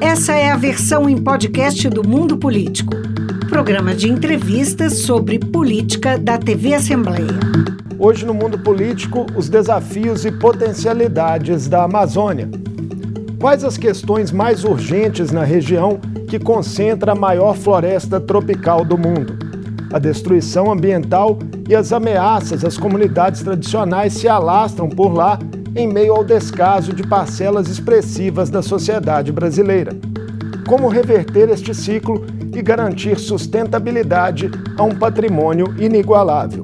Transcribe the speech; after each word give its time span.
Essa 0.00 0.34
é 0.34 0.50
a 0.50 0.56
versão 0.56 1.08
em 1.08 1.16
podcast 1.16 1.88
do 1.88 2.06
Mundo 2.06 2.36
Político, 2.36 2.92
programa 3.48 3.94
de 3.94 4.10
entrevistas 4.10 4.98
sobre 4.98 5.38
política 5.38 6.18
da 6.18 6.36
TV 6.36 6.74
Assembleia. 6.74 7.38
Hoje 7.96 8.26
no 8.26 8.34
Mundo 8.34 8.58
Político, 8.58 9.24
os 9.36 9.48
desafios 9.48 10.24
e 10.24 10.32
potencialidades 10.32 11.68
da 11.68 11.84
Amazônia. 11.84 12.50
Quais 13.38 13.62
as 13.62 13.78
questões 13.78 14.32
mais 14.32 14.64
urgentes 14.64 15.30
na 15.30 15.44
região 15.44 16.00
que 16.28 16.40
concentra 16.40 17.12
a 17.12 17.16
maior 17.16 17.54
floresta 17.54 18.20
tropical 18.20 18.84
do 18.84 18.98
mundo? 18.98 19.38
A 19.92 20.00
destruição 20.00 20.72
ambiental 20.72 21.38
e 21.68 21.74
as 21.74 21.92
ameaças 21.92 22.64
às 22.64 22.76
comunidades 22.76 23.42
tradicionais 23.42 24.14
se 24.14 24.26
alastram 24.26 24.88
por 24.88 25.14
lá 25.14 25.38
em 25.76 25.88
meio 25.88 26.14
ao 26.14 26.24
descaso 26.24 26.92
de 26.92 27.02
parcelas 27.06 27.68
expressivas 27.68 28.48
da 28.48 28.62
sociedade 28.62 29.32
brasileira. 29.32 29.92
Como 30.66 30.88
reverter 30.88 31.48
este 31.48 31.74
ciclo 31.74 32.24
e 32.54 32.62
garantir 32.62 33.18
sustentabilidade 33.18 34.50
a 34.78 34.82
um 34.84 34.94
patrimônio 34.94 35.74
inigualável? 35.78 36.62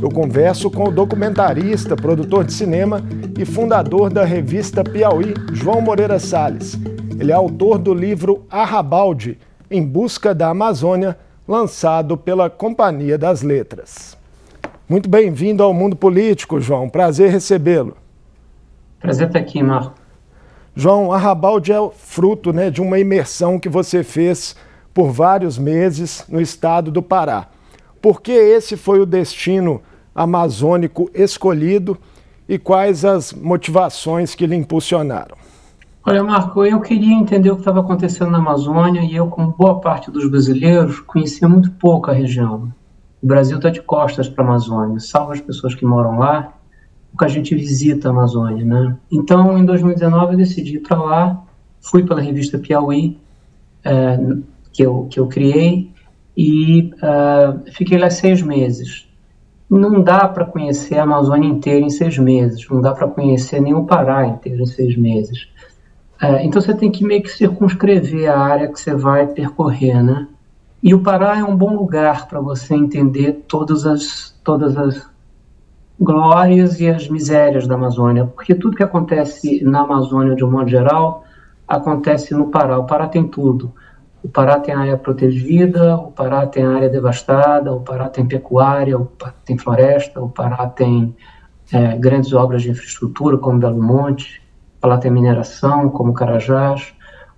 Eu 0.00 0.10
converso 0.10 0.70
com 0.70 0.84
o 0.84 0.92
documentarista, 0.92 1.96
produtor 1.96 2.44
de 2.44 2.52
cinema 2.52 3.00
e 3.38 3.44
fundador 3.46 4.10
da 4.10 4.24
revista 4.24 4.84
Piauí, 4.84 5.32
João 5.52 5.80
Moreira 5.80 6.18
Salles. 6.18 6.78
Ele 7.18 7.32
é 7.32 7.34
autor 7.34 7.78
do 7.78 7.94
livro 7.94 8.44
Arrabalde, 8.50 9.38
Em 9.70 9.82
Busca 9.82 10.34
da 10.34 10.50
Amazônia, 10.50 11.16
lançado 11.48 12.16
pela 12.18 12.50
Companhia 12.50 13.16
das 13.16 13.40
Letras. 13.40 14.16
Muito 14.86 15.08
bem-vindo 15.08 15.62
ao 15.62 15.72
mundo 15.72 15.96
político, 15.96 16.60
João. 16.60 16.88
Prazer 16.90 17.30
recebê-lo. 17.30 18.03
Prazer 19.04 19.26
estar 19.26 19.38
aqui, 19.38 19.62
Marco. 19.62 19.92
João, 20.74 21.12
Arrabalde 21.12 21.70
é 21.70 21.90
fruto 21.90 22.54
né, 22.54 22.70
de 22.70 22.80
uma 22.80 22.98
imersão 22.98 23.60
que 23.60 23.68
você 23.68 24.02
fez 24.02 24.56
por 24.94 25.10
vários 25.10 25.58
meses 25.58 26.24
no 26.26 26.40
estado 26.40 26.90
do 26.90 27.02
Pará. 27.02 27.48
Por 28.00 28.22
que 28.22 28.32
esse 28.32 28.78
foi 28.78 29.00
o 29.00 29.04
destino 29.04 29.82
amazônico 30.14 31.10
escolhido 31.12 31.98
e 32.48 32.58
quais 32.58 33.04
as 33.04 33.30
motivações 33.30 34.34
que 34.34 34.46
lhe 34.46 34.56
impulsionaram? 34.56 35.36
Olha, 36.06 36.24
Marco, 36.24 36.64
eu 36.64 36.80
queria 36.80 37.12
entender 37.12 37.50
o 37.50 37.56
que 37.56 37.60
estava 37.60 37.80
acontecendo 37.80 38.30
na 38.30 38.38
Amazônia 38.38 39.02
e 39.02 39.14
eu, 39.14 39.26
como 39.26 39.52
boa 39.52 39.80
parte 39.80 40.10
dos 40.10 40.30
brasileiros, 40.30 41.00
conhecia 41.00 41.46
muito 41.46 41.70
pouco 41.72 42.10
a 42.10 42.14
região. 42.14 42.72
O 43.22 43.26
Brasil 43.26 43.58
está 43.58 43.68
de 43.68 43.82
costas 43.82 44.30
para 44.30 44.42
a 44.42 44.46
Amazônia, 44.46 44.98
salvo 44.98 45.32
as 45.32 45.42
pessoas 45.42 45.74
que 45.74 45.84
moram 45.84 46.18
lá 46.18 46.53
que 47.16 47.24
a 47.24 47.28
gente 47.28 47.54
visita 47.54 48.08
a 48.08 48.10
Amazônia, 48.10 48.64
né? 48.64 48.96
Então, 49.10 49.56
em 49.56 49.64
2019, 49.64 50.32
eu 50.32 50.38
decidi 50.38 50.76
ir 50.76 50.80
para 50.80 51.00
lá, 51.00 51.44
fui 51.80 52.04
pela 52.04 52.20
revista 52.20 52.58
Piauí, 52.58 53.18
é, 53.84 54.18
que, 54.72 54.82
eu, 54.82 55.06
que 55.10 55.20
eu 55.20 55.26
criei, 55.28 55.92
e 56.36 56.92
uh, 56.94 57.70
fiquei 57.72 57.96
lá 57.98 58.10
seis 58.10 58.42
meses. 58.42 59.08
Não 59.70 60.02
dá 60.02 60.26
para 60.26 60.44
conhecer 60.44 60.98
a 60.98 61.04
Amazônia 61.04 61.48
inteira 61.48 61.84
em 61.84 61.90
seis 61.90 62.18
meses, 62.18 62.68
não 62.68 62.80
dá 62.80 62.92
para 62.92 63.08
conhecer 63.08 63.60
nem 63.60 63.74
o 63.74 63.84
Pará 63.84 64.26
inteiro 64.26 64.62
em 64.62 64.66
seis 64.66 64.96
meses. 64.96 65.48
Uh, 66.20 66.42
então, 66.42 66.60
você 66.60 66.74
tem 66.74 66.90
que 66.90 67.04
meio 67.04 67.22
que 67.22 67.30
circunscrever 67.30 68.30
a 68.30 68.38
área 68.38 68.68
que 68.68 68.80
você 68.80 68.94
vai 68.94 69.26
percorrer, 69.28 70.02
né? 70.02 70.26
E 70.82 70.92
o 70.92 71.00
Pará 71.00 71.38
é 71.38 71.44
um 71.44 71.56
bom 71.56 71.74
lugar 71.74 72.26
para 72.28 72.40
você 72.40 72.74
entender 72.74 73.44
todas 73.48 73.86
as, 73.86 74.38
todas 74.44 74.76
as 74.76 75.13
glórias 75.98 76.80
e 76.80 76.88
as 76.88 77.08
misérias 77.08 77.66
da 77.66 77.74
Amazônia, 77.74 78.26
porque 78.26 78.54
tudo 78.54 78.76
que 78.76 78.82
acontece 78.82 79.62
na 79.64 79.80
Amazônia, 79.80 80.34
de 80.34 80.44
um 80.44 80.50
modo 80.50 80.68
geral, 80.68 81.24
acontece 81.66 82.34
no 82.34 82.48
Pará. 82.48 82.78
O 82.78 82.84
Pará 82.84 83.06
tem 83.08 83.26
tudo. 83.26 83.72
O 84.22 84.28
Pará 84.28 84.58
tem 84.58 84.74
área 84.74 84.96
protegida, 84.96 85.96
o 85.96 86.10
Pará 86.10 86.46
tem 86.46 86.64
área 86.64 86.88
devastada, 86.88 87.72
o 87.72 87.80
Pará 87.80 88.08
tem 88.08 88.26
pecuária, 88.26 88.98
o 88.98 89.04
Pará 89.04 89.34
tem 89.44 89.58
floresta, 89.58 90.20
o 90.20 90.28
Pará 90.28 90.66
tem 90.66 91.14
é, 91.72 91.96
grandes 91.96 92.32
obras 92.32 92.62
de 92.62 92.70
infraestrutura, 92.70 93.36
como 93.36 93.58
Belo 93.58 93.82
Monte, 93.82 94.42
o 94.78 94.80
Pará 94.80 94.96
tem 94.96 95.10
mineração, 95.10 95.90
como 95.90 96.14
Carajás, 96.14 96.94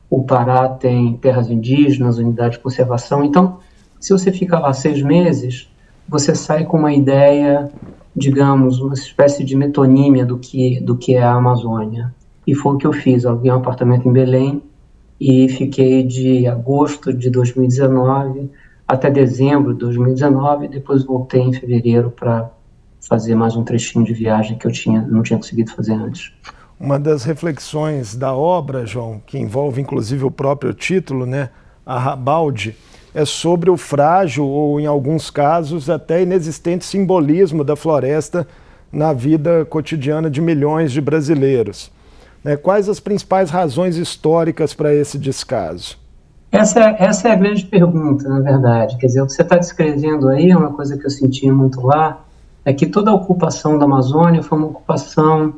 o 0.09 0.23
Pará 0.23 0.69
tem 0.69 1.17
terras 1.17 1.51
indígenas, 1.51 2.19
unidade 2.19 2.55
de 2.55 2.61
conservação. 2.61 3.25
Então, 3.25 3.59
se 3.99 4.13
você 4.13 4.31
fica 4.31 4.59
lá 4.59 4.73
seis 4.73 5.03
meses, 5.03 5.69
você 6.09 6.35
sai 6.35 6.65
com 6.65 6.79
uma 6.79 6.93
ideia 6.93 7.69
digamos, 8.17 8.81
uma 8.81 8.95
espécie 8.95 9.45
de 9.45 9.55
metonímia 9.55 10.25
do 10.25 10.39
que, 10.39 10.81
do 10.81 10.97
que 10.97 11.15
é 11.15 11.23
a 11.23 11.35
Amazônia. 11.35 12.15
E 12.47 12.55
foi 12.55 12.75
o 12.75 12.79
que 12.79 12.87
eu 12.87 12.93
fiz. 12.93 13.27
Aluguei 13.27 13.53
um 13.53 13.57
apartamento 13.57 14.09
em 14.09 14.13
Belém 14.13 14.63
e 15.21 15.49
fiquei 15.49 16.03
de 16.03 16.47
agosto 16.47 17.13
de 17.13 17.29
2019 17.29 18.51
até 18.89 19.11
dezembro 19.11 19.75
de 19.75 19.81
2019. 19.81 20.69
Depois 20.69 21.05
voltei 21.05 21.43
em 21.43 21.53
fevereiro 21.53 22.11
para 22.11 22.51
fazer 23.07 23.35
mais 23.35 23.55
um 23.55 23.63
trechinho 23.63 24.05
de 24.05 24.15
viagem 24.15 24.57
que 24.57 24.67
eu 24.67 24.73
tinha, 24.73 25.03
não 25.03 25.23
tinha 25.23 25.39
conseguido 25.39 25.73
fazer 25.73 25.93
antes. 25.93 26.33
Uma 26.79 26.99
das 26.99 27.25
reflexões 27.25 28.15
da 28.15 28.35
obra, 28.35 28.87
João, 28.87 29.21
que 29.25 29.39
envolve 29.39 29.81
inclusive 29.81 30.25
o 30.25 30.31
próprio 30.31 30.73
título, 30.75 31.25
né, 31.27 31.51
a 31.85 31.99
Rabalde, 31.99 32.77
é 33.17 33.25
sobre 33.25 33.71
o 33.71 33.79
frágil 33.79 34.47
ou, 34.47 34.79
em 34.79 34.85
alguns 34.85 35.31
casos, 35.31 35.89
até 35.89 36.23
inexistente 36.23 36.85
simbolismo 36.85 37.65
da 37.65 37.75
floresta 37.75 38.47
na 38.93 39.15
vida 39.15 39.65
cotidiana 39.65 40.29
de 40.29 40.43
milhões 40.43 40.93
de 40.93 41.01
brasileiros. 41.01 41.91
Né? 42.45 42.59
Quais 42.59 42.91
as 42.91 43.01
principais 43.01 43.49
razões 43.49 43.97
históricas 43.97 44.75
para 44.75 44.93
esse 44.93 45.19
descaso? 45.19 45.97
Essa, 46.53 46.95
essa 46.99 47.29
é 47.31 47.33
a 47.33 47.37
grande 47.37 47.65
pergunta, 47.65 48.29
na 48.29 48.41
verdade. 48.41 48.99
Quer 48.99 49.07
dizer, 49.07 49.23
o 49.23 49.27
que 49.27 49.33
você 49.33 49.41
está 49.41 49.57
descrevendo 49.57 50.29
aí 50.29 50.51
é 50.51 50.57
uma 50.57 50.75
coisa 50.75 50.99
que 50.99 51.07
eu 51.07 51.11
senti 51.11 51.51
muito 51.51 51.81
lá, 51.87 52.23
é 52.67 52.75
que 52.75 52.85
toda 52.85 53.11
a 53.11 53.15
ocupação 53.15 53.79
da 53.79 53.87
Amazônia 53.87 54.43
foi 54.43 54.59
uma 54.59 54.67
ocupação 54.67 55.55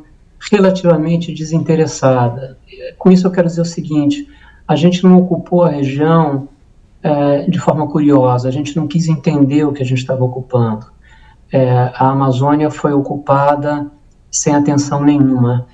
relativamente 0.52 1.34
desinteressada. 1.34 2.56
Com 2.96 3.10
isso 3.10 3.26
eu 3.26 3.32
quero 3.32 3.48
dizer 3.48 3.62
o 3.62 3.64
seguinte, 3.64 4.28
a 4.68 4.76
gente 4.76 5.02
não 5.02 5.18
ocupou 5.18 5.64
a 5.64 5.70
região 5.70 6.46
é, 7.02 7.48
de 7.48 7.58
forma 7.58 7.86
curiosa. 7.88 8.48
A 8.48 8.52
gente 8.52 8.76
não 8.76 8.86
quis 8.86 9.08
entender 9.08 9.64
o 9.64 9.72
que 9.72 9.82
a 9.82 9.86
gente 9.86 9.98
estava 9.98 10.24
ocupando. 10.24 10.86
É, 11.52 11.92
a 11.94 12.10
Amazônia 12.10 12.70
foi 12.70 12.92
ocupada 12.92 13.90
sem 14.30 14.54
atenção 14.54 15.02
nenhuma. 15.02 15.66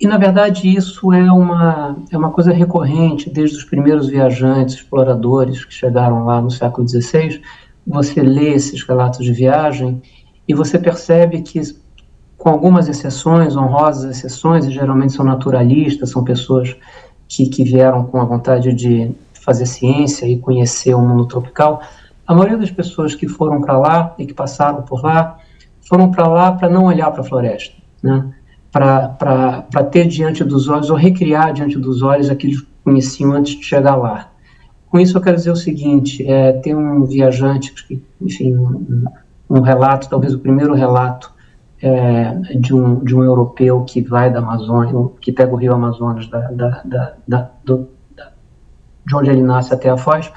E, 0.00 0.06
na 0.06 0.18
verdade, 0.18 0.68
isso 0.68 1.12
é 1.12 1.32
uma, 1.32 1.96
é 2.10 2.18
uma 2.18 2.30
coisa 2.30 2.52
recorrente 2.52 3.30
desde 3.30 3.56
os 3.56 3.64
primeiros 3.64 4.08
viajantes, 4.08 4.74
exploradores 4.74 5.64
que 5.64 5.72
chegaram 5.72 6.24
lá 6.24 6.42
no 6.42 6.50
século 6.50 6.86
XVI. 6.86 7.40
Você 7.86 8.20
lê 8.20 8.50
esses 8.50 8.82
relatos 8.82 9.24
de 9.24 9.32
viagem 9.32 10.02
e 10.46 10.54
você 10.54 10.78
percebe 10.78 11.40
que, 11.42 11.60
com 12.36 12.50
algumas 12.50 12.88
exceções, 12.88 13.56
honrosas 13.56 14.04
exceções, 14.16 14.66
e 14.66 14.70
geralmente 14.70 15.12
são 15.12 15.24
naturalistas, 15.24 16.10
são 16.10 16.24
pessoas 16.24 16.76
que, 17.28 17.48
que 17.48 17.64
vieram 17.64 18.04
com 18.04 18.20
a 18.20 18.24
vontade 18.24 18.74
de 18.74 19.10
fazer 19.44 19.66
ciência 19.66 20.26
e 20.26 20.38
conhecer 20.38 20.94
o 20.94 21.00
mundo 21.00 21.26
tropical, 21.26 21.82
a 22.26 22.34
maioria 22.34 22.56
das 22.56 22.70
pessoas 22.70 23.14
que 23.14 23.28
foram 23.28 23.60
para 23.60 23.78
lá 23.78 24.14
e 24.18 24.24
que 24.24 24.32
passaram 24.32 24.82
por 24.82 25.02
lá 25.04 25.38
foram 25.86 26.10
para 26.10 26.26
lá 26.26 26.52
para 26.52 26.68
não 26.68 26.84
olhar 26.84 27.10
para 27.10 27.20
a 27.20 27.24
floresta, 27.24 27.74
né? 28.02 28.32
para 28.72 29.84
ter 29.90 30.08
diante 30.08 30.42
dos 30.42 30.68
olhos 30.68 30.90
ou 30.90 30.96
recriar 30.96 31.52
diante 31.52 31.78
dos 31.78 32.02
olhos 32.02 32.28
aquilo 32.28 32.60
que 32.60 32.66
conheciam 32.82 33.32
antes 33.32 33.56
de 33.56 33.64
chegar 33.64 33.94
lá. 33.94 34.30
Com 34.90 34.98
isso 34.98 35.16
eu 35.16 35.20
quero 35.20 35.36
dizer 35.36 35.50
o 35.50 35.56
seguinte, 35.56 36.26
é, 36.28 36.52
tem 36.52 36.74
um 36.74 37.04
viajante, 37.04 37.72
enfim, 38.20 38.56
um, 38.56 39.04
um, 39.50 39.60
relato, 39.60 40.08
talvez 40.08 40.34
o 40.34 40.38
primeiro 40.38 40.74
relato 40.74 41.32
é, 41.82 42.32
de, 42.56 42.74
um, 42.74 43.04
de 43.04 43.14
um 43.14 43.22
europeu 43.22 43.82
que 43.82 44.00
vai 44.00 44.32
da 44.32 44.38
Amazônia, 44.38 45.10
que 45.20 45.30
pega 45.30 45.52
o 45.52 45.56
rio 45.56 45.74
Amazonas 45.74 46.26
da, 46.28 46.40
da, 46.50 46.82
da, 46.84 47.12
da 47.26 47.50
do, 47.64 47.88
de 49.06 49.16
onde 49.16 49.30
ele 49.30 49.42
nasce 49.42 49.72
até 49.72 49.88
a 49.88 49.96
Foz. 49.96 50.32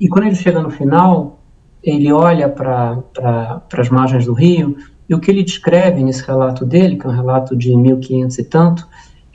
E 0.00 0.08
quando 0.08 0.26
ele 0.26 0.34
chega 0.34 0.60
no 0.60 0.70
final, 0.70 1.40
ele 1.82 2.12
olha 2.12 2.48
para 2.48 2.96
pra, 3.14 3.62
as 3.72 3.88
margens 3.88 4.26
do 4.26 4.32
rio, 4.32 4.76
e 5.08 5.14
o 5.14 5.20
que 5.20 5.30
ele 5.30 5.42
descreve 5.42 6.02
nesse 6.02 6.24
relato 6.26 6.64
dele, 6.64 6.96
que 6.96 7.06
é 7.06 7.08
um 7.08 7.14
relato 7.14 7.56
de 7.56 7.74
1500 7.74 8.38
e 8.38 8.44
tanto, 8.44 8.86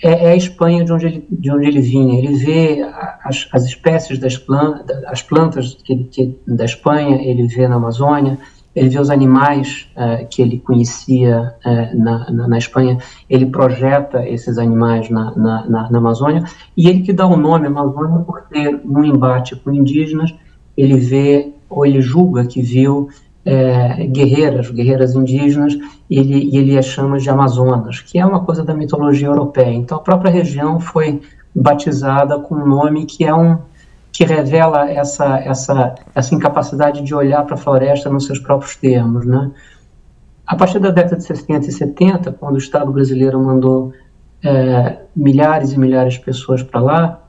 é, 0.03 0.25
é 0.25 0.31
a 0.31 0.35
Espanha 0.35 0.83
de 0.83 0.93
onde 0.93 1.05
ele, 1.05 1.27
de 1.31 1.51
onde 1.51 1.67
ele 1.67 1.81
vinha. 1.81 2.19
Ele 2.19 2.35
vê 2.35 2.81
as, 3.23 3.47
as 3.51 3.63
espécies 3.63 4.19
das 4.19 4.37
plantas, 4.37 5.03
as 5.05 5.21
plantas 5.21 5.77
que, 5.83 6.03
que, 6.05 6.39
da 6.47 6.65
Espanha, 6.65 7.21
ele 7.21 7.47
vê 7.47 7.67
na 7.67 7.75
Amazônia, 7.75 8.37
ele 8.75 8.89
vê 8.89 8.99
os 8.99 9.09
animais 9.09 9.87
uh, 9.95 10.27
que 10.27 10.41
ele 10.41 10.59
conhecia 10.59 11.53
uh, 11.65 11.97
na, 11.97 12.31
na, 12.31 12.47
na, 12.47 12.57
Espanha, 12.57 12.97
ele 13.29 13.45
projeta 13.45 14.27
esses 14.27 14.57
animais 14.57 15.09
na, 15.09 15.35
na, 15.35 15.89
na, 15.89 15.97
Amazônia, 15.97 16.43
e 16.75 16.89
ele 16.89 17.01
que 17.01 17.13
dá 17.13 17.27
o 17.27 17.37
nome 17.37 17.67
Amazônia 17.67 18.23
porque, 18.25 18.71
no 18.83 19.05
embate 19.05 19.55
com 19.55 19.71
indígenas, 19.71 20.33
ele 20.75 20.97
vê, 20.97 21.53
ou 21.69 21.85
ele 21.85 22.01
julga 22.01 22.45
que 22.45 22.61
viu 22.61 23.09
é, 23.45 24.07
guerreiras, 24.07 24.69
guerreiras 24.71 25.13
indígenas, 25.13 25.77
e 26.09 26.17
ele, 26.17 26.49
e 26.51 26.57
ele 26.57 26.77
as 26.77 26.85
chama 26.85 27.19
de 27.19 27.29
Amazonas, 27.29 27.99
que 27.99 28.17
é 28.17 28.25
uma 28.25 28.39
coisa 28.39 28.63
da 28.63 28.73
mitologia 28.73 29.27
europeia. 29.27 29.73
Então, 29.73 29.97
a 29.97 30.01
própria 30.01 30.31
região 30.31 30.79
foi 30.79 31.21
batizada 31.53 32.39
com 32.39 32.55
um 32.55 32.65
nome 32.65 33.05
que 33.05 33.23
é 33.23 33.33
um 33.33 33.59
que 34.13 34.23
revela 34.23 34.89
essa 34.89 35.39
essa 35.39 35.95
essa 36.13 36.35
incapacidade 36.35 37.01
de 37.01 37.15
olhar 37.15 37.43
para 37.43 37.55
a 37.55 37.57
floresta 37.57 38.09
nos 38.09 38.27
seus 38.27 38.39
próprios 38.39 38.75
termos, 38.75 39.25
né? 39.25 39.51
A 40.45 40.55
partir 40.55 40.79
da 40.79 40.91
década 40.91 41.17
de 41.17 41.23
60 41.23 41.67
e 41.67 41.71
70, 41.71 42.31
quando 42.33 42.55
o 42.55 42.59
Estado 42.59 42.91
brasileiro 42.91 43.39
mandou 43.39 43.91
é, 44.43 44.99
milhares 45.15 45.73
e 45.73 45.79
milhares 45.79 46.13
de 46.13 46.19
pessoas 46.19 46.61
para 46.61 46.79
lá, 46.79 47.23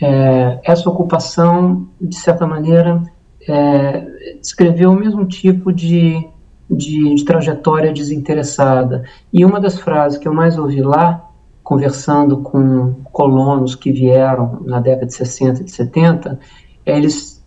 é, 0.00 0.60
essa 0.64 0.88
ocupação, 0.88 1.86
de 2.00 2.16
certa 2.16 2.46
maneira, 2.46 3.02
é, 3.46 4.06
descreveu 4.40 4.90
o 4.90 4.94
mesmo 4.94 5.26
tipo 5.26 5.72
de, 5.72 6.26
de, 6.70 7.14
de, 7.14 7.24
trajetória 7.24 7.92
desinteressada. 7.92 9.04
E 9.32 9.44
uma 9.44 9.60
das 9.60 9.78
frases 9.78 10.18
que 10.18 10.26
eu 10.26 10.34
mais 10.34 10.58
ouvi 10.58 10.82
lá, 10.82 11.30
conversando 11.64 12.36
com 12.42 12.94
colonos 13.04 13.74
que 13.74 13.90
vieram 13.90 14.60
na 14.66 14.78
década 14.80 15.06
de 15.06 15.14
60 15.14 15.62
e 15.62 15.64
de 15.64 15.70
70, 15.70 16.38
é 16.84 16.96
eles 16.96 17.42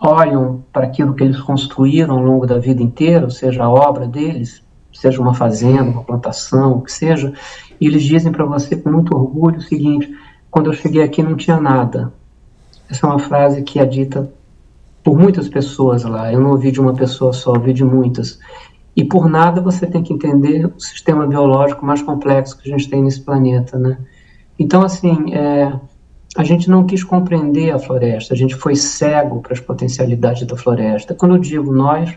olham 0.00 0.64
para 0.72 0.86
aquilo 0.86 1.14
que 1.14 1.22
eles 1.22 1.40
construíram 1.40 2.16
ao 2.16 2.22
longo 2.22 2.46
da 2.46 2.58
vida 2.58 2.82
inteira, 2.82 3.24
ou 3.24 3.30
seja, 3.30 3.62
a 3.62 3.70
obra 3.70 4.06
deles, 4.08 4.60
seja 4.92 5.22
uma 5.22 5.32
fazenda, 5.32 5.84
uma 5.84 6.02
plantação, 6.02 6.72
o 6.72 6.82
que 6.82 6.92
seja, 6.92 7.32
e 7.80 7.86
eles 7.86 8.02
dizem 8.02 8.32
para 8.32 8.44
você 8.44 8.76
com 8.76 8.90
muito 8.90 9.16
orgulho 9.16 9.58
o 9.58 9.62
seguinte: 9.62 10.12
quando 10.50 10.66
eu 10.66 10.74
cheguei 10.74 11.02
aqui 11.02 11.22
não 11.22 11.36
tinha 11.36 11.60
nada. 11.60 12.12
Essa 12.90 13.06
é 13.06 13.08
uma 13.08 13.18
frase 13.18 13.62
que 13.62 13.78
é 13.78 13.86
dita 13.86 14.30
por 15.02 15.16
muitas 15.16 15.48
pessoas 15.48 16.02
lá. 16.02 16.32
Eu 16.32 16.40
não 16.40 16.50
ouvi 16.50 16.70
de 16.70 16.80
uma 16.80 16.92
pessoa 16.92 17.32
só, 17.32 17.52
ouvi 17.52 17.72
de 17.72 17.84
muitas. 17.84 18.38
E 18.96 19.04
por 19.04 19.28
nada 19.28 19.60
você 19.60 19.86
tem 19.86 20.02
que 20.02 20.12
entender 20.12 20.66
o 20.66 20.80
sistema 20.80 21.26
biológico 21.26 21.84
mais 21.84 22.00
complexo 22.00 22.56
que 22.58 22.68
a 22.68 22.76
gente 22.76 22.88
tem 22.88 23.02
nesse 23.02 23.20
planeta, 23.20 23.78
né? 23.78 23.98
Então, 24.58 24.82
assim, 24.82 25.34
é, 25.34 25.72
a 26.36 26.44
gente 26.44 26.70
não 26.70 26.84
quis 26.86 27.02
compreender 27.02 27.72
a 27.72 27.78
floresta, 27.78 28.34
a 28.34 28.36
gente 28.36 28.54
foi 28.54 28.76
cego 28.76 29.40
para 29.40 29.52
as 29.52 29.60
potencialidades 29.60 30.46
da 30.46 30.56
floresta. 30.56 31.14
Quando 31.14 31.34
eu 31.34 31.40
digo 31.40 31.72
nós, 31.72 32.10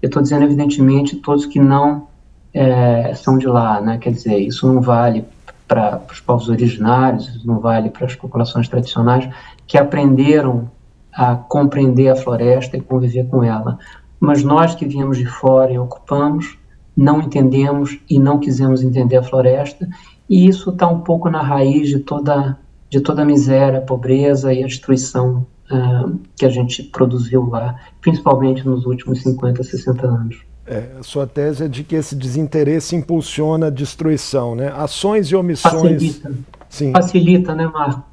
eu 0.00 0.06
estou 0.06 0.22
dizendo, 0.22 0.44
evidentemente, 0.44 1.16
todos 1.16 1.44
que 1.46 1.60
não 1.60 2.08
é, 2.52 3.14
são 3.14 3.38
de 3.38 3.46
lá, 3.46 3.80
né? 3.80 3.98
Quer 3.98 4.12
dizer, 4.12 4.38
isso 4.38 4.66
não 4.66 4.80
vale 4.80 5.24
para 5.68 6.02
os 6.10 6.20
povos 6.20 6.48
originários, 6.48 7.44
não 7.44 7.60
vale 7.60 7.88
para 7.88 8.06
as 8.06 8.14
populações 8.14 8.68
tradicionais 8.68 9.28
que 9.66 9.78
aprenderam 9.78 10.70
a 11.12 11.34
compreender 11.34 12.08
a 12.08 12.16
floresta 12.16 12.76
e 12.76 12.80
conviver 12.80 13.26
com 13.28 13.42
ela. 13.42 13.78
Mas 14.22 14.44
nós 14.44 14.72
que 14.72 14.86
viemos 14.86 15.18
de 15.18 15.26
fora 15.26 15.72
e 15.72 15.78
ocupamos, 15.80 16.56
não 16.96 17.20
entendemos 17.20 17.98
e 18.08 18.20
não 18.20 18.38
quisemos 18.38 18.80
entender 18.80 19.16
a 19.16 19.22
floresta, 19.24 19.88
e 20.30 20.46
isso 20.46 20.70
está 20.70 20.86
um 20.86 21.00
pouco 21.00 21.28
na 21.28 21.42
raiz 21.42 21.88
de 21.88 21.98
toda, 21.98 22.56
de 22.88 23.00
toda 23.00 23.22
a 23.22 23.24
miséria, 23.24 23.80
a 23.80 23.82
pobreza 23.82 24.54
e 24.54 24.62
a 24.62 24.66
destruição 24.68 25.44
uh, 25.68 26.16
que 26.36 26.46
a 26.46 26.48
gente 26.48 26.84
produziu 26.84 27.48
lá, 27.50 27.74
principalmente 28.00 28.64
nos 28.64 28.86
últimos 28.86 29.20
50, 29.22 29.60
60 29.64 30.06
anos. 30.06 30.36
É, 30.64 30.90
a 31.00 31.02
sua 31.02 31.26
tese 31.26 31.64
é 31.64 31.68
de 31.68 31.82
que 31.82 31.96
esse 31.96 32.14
desinteresse 32.14 32.94
impulsiona 32.94 33.66
a 33.66 33.70
destruição, 33.70 34.54
né? 34.54 34.72
Ações 34.72 35.26
e 35.26 35.34
omissões. 35.34 35.74
Facilita. 35.82 36.32
Sim. 36.68 36.92
Facilita, 36.92 37.54
né, 37.56 37.66
Marco? 37.66 38.11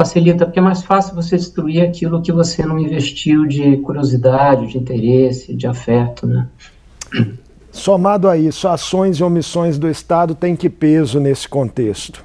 Facilita, 0.00 0.46
porque 0.46 0.58
é 0.58 0.62
mais 0.62 0.82
fácil 0.82 1.14
você 1.14 1.36
destruir 1.36 1.82
aquilo 1.82 2.22
que 2.22 2.32
você 2.32 2.64
não 2.64 2.78
investiu 2.78 3.44
de 3.44 3.76
curiosidade, 3.76 4.68
de 4.68 4.78
interesse, 4.78 5.54
de 5.54 5.66
afeto, 5.66 6.26
né? 6.26 6.48
Somado 7.70 8.26
a 8.26 8.34
isso, 8.34 8.66
ações 8.66 9.18
e 9.18 9.22
omissões 9.22 9.78
do 9.78 9.90
Estado 9.90 10.34
têm 10.34 10.56
que 10.56 10.70
peso 10.70 11.20
nesse 11.20 11.46
contexto? 11.46 12.24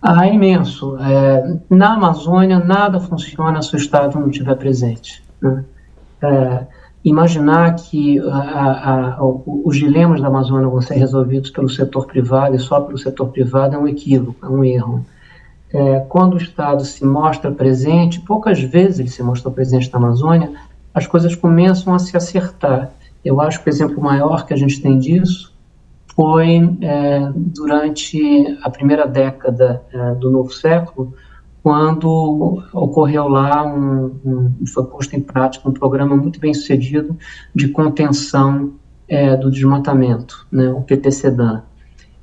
Ah, 0.00 0.26
é 0.26 0.32
imenso. 0.32 0.96
É, 0.96 1.58
na 1.68 1.92
Amazônia, 1.92 2.58
nada 2.58 3.00
funciona 3.00 3.60
se 3.60 3.74
o 3.74 3.76
Estado 3.76 4.18
não 4.18 4.30
estiver 4.30 4.54
presente. 4.54 5.22
Né? 5.42 5.62
É, 6.22 6.66
imaginar 7.04 7.74
que 7.74 8.18
a, 8.30 9.18
a, 9.18 9.18
os 9.22 9.76
dilemas 9.76 10.22
da 10.22 10.28
Amazônia 10.28 10.68
vão 10.68 10.80
ser 10.80 10.94
resolvidos 10.94 11.50
pelo 11.50 11.68
setor 11.68 12.06
privado 12.06 12.56
e 12.56 12.58
só 12.58 12.80
pelo 12.80 12.96
setor 12.96 13.28
privado 13.28 13.76
é 13.76 13.78
um 13.78 13.86
equívoco, 13.86 14.46
é 14.46 14.48
um 14.48 14.64
erro. 14.64 15.04
É, 15.76 16.00
quando 16.08 16.34
o 16.34 16.36
Estado 16.38 16.82
se 16.86 17.04
mostra 17.04 17.52
presente, 17.52 18.18
poucas 18.22 18.58
vezes 18.62 18.98
ele 18.98 19.10
se 19.10 19.22
mostrou 19.22 19.52
presente 19.52 19.92
na 19.92 19.98
Amazônia, 19.98 20.50
as 20.94 21.06
coisas 21.06 21.36
começam 21.36 21.92
a 21.92 21.98
se 21.98 22.16
acertar. 22.16 22.92
Eu 23.22 23.42
acho 23.42 23.62
que 23.62 23.68
o 23.68 23.70
exemplo 23.70 24.02
maior 24.02 24.46
que 24.46 24.54
a 24.54 24.56
gente 24.56 24.80
tem 24.80 24.98
disso 24.98 25.54
foi 26.14 26.78
é, 26.80 27.30
durante 27.34 28.56
a 28.62 28.70
primeira 28.70 29.06
década 29.06 29.82
é, 29.92 30.14
do 30.14 30.30
novo 30.30 30.50
século, 30.50 31.12
quando 31.62 32.62
ocorreu 32.72 33.28
lá 33.28 33.62
um, 33.62 34.18
um, 34.24 34.66
foi 34.72 34.86
posto 34.86 35.14
em 35.14 35.20
prática 35.20 35.68
um 35.68 35.74
programa 35.74 36.16
muito 36.16 36.40
bem 36.40 36.54
sucedido 36.54 37.18
de 37.54 37.68
contenção 37.68 38.72
é, 39.06 39.36
do 39.36 39.50
desmatamento, 39.50 40.46
né, 40.50 40.70
o 40.70 40.80
PPCDAN, 40.80 41.64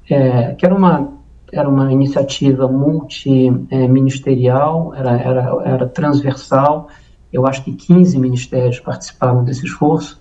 é, 0.09 0.55
que 0.55 0.65
era 0.65 0.73
uma 0.73 1.21
era 1.53 1.69
uma 1.69 1.91
iniciativa 1.91 2.67
multiministerial, 2.67 4.93
era, 4.95 5.11
era, 5.11 5.61
era 5.63 5.87
transversal, 5.87 6.87
eu 7.31 7.45
acho 7.47 7.63
que 7.63 7.71
15 7.71 8.19
ministérios 8.19 8.79
participaram 8.79 9.43
desse 9.43 9.65
esforço, 9.65 10.19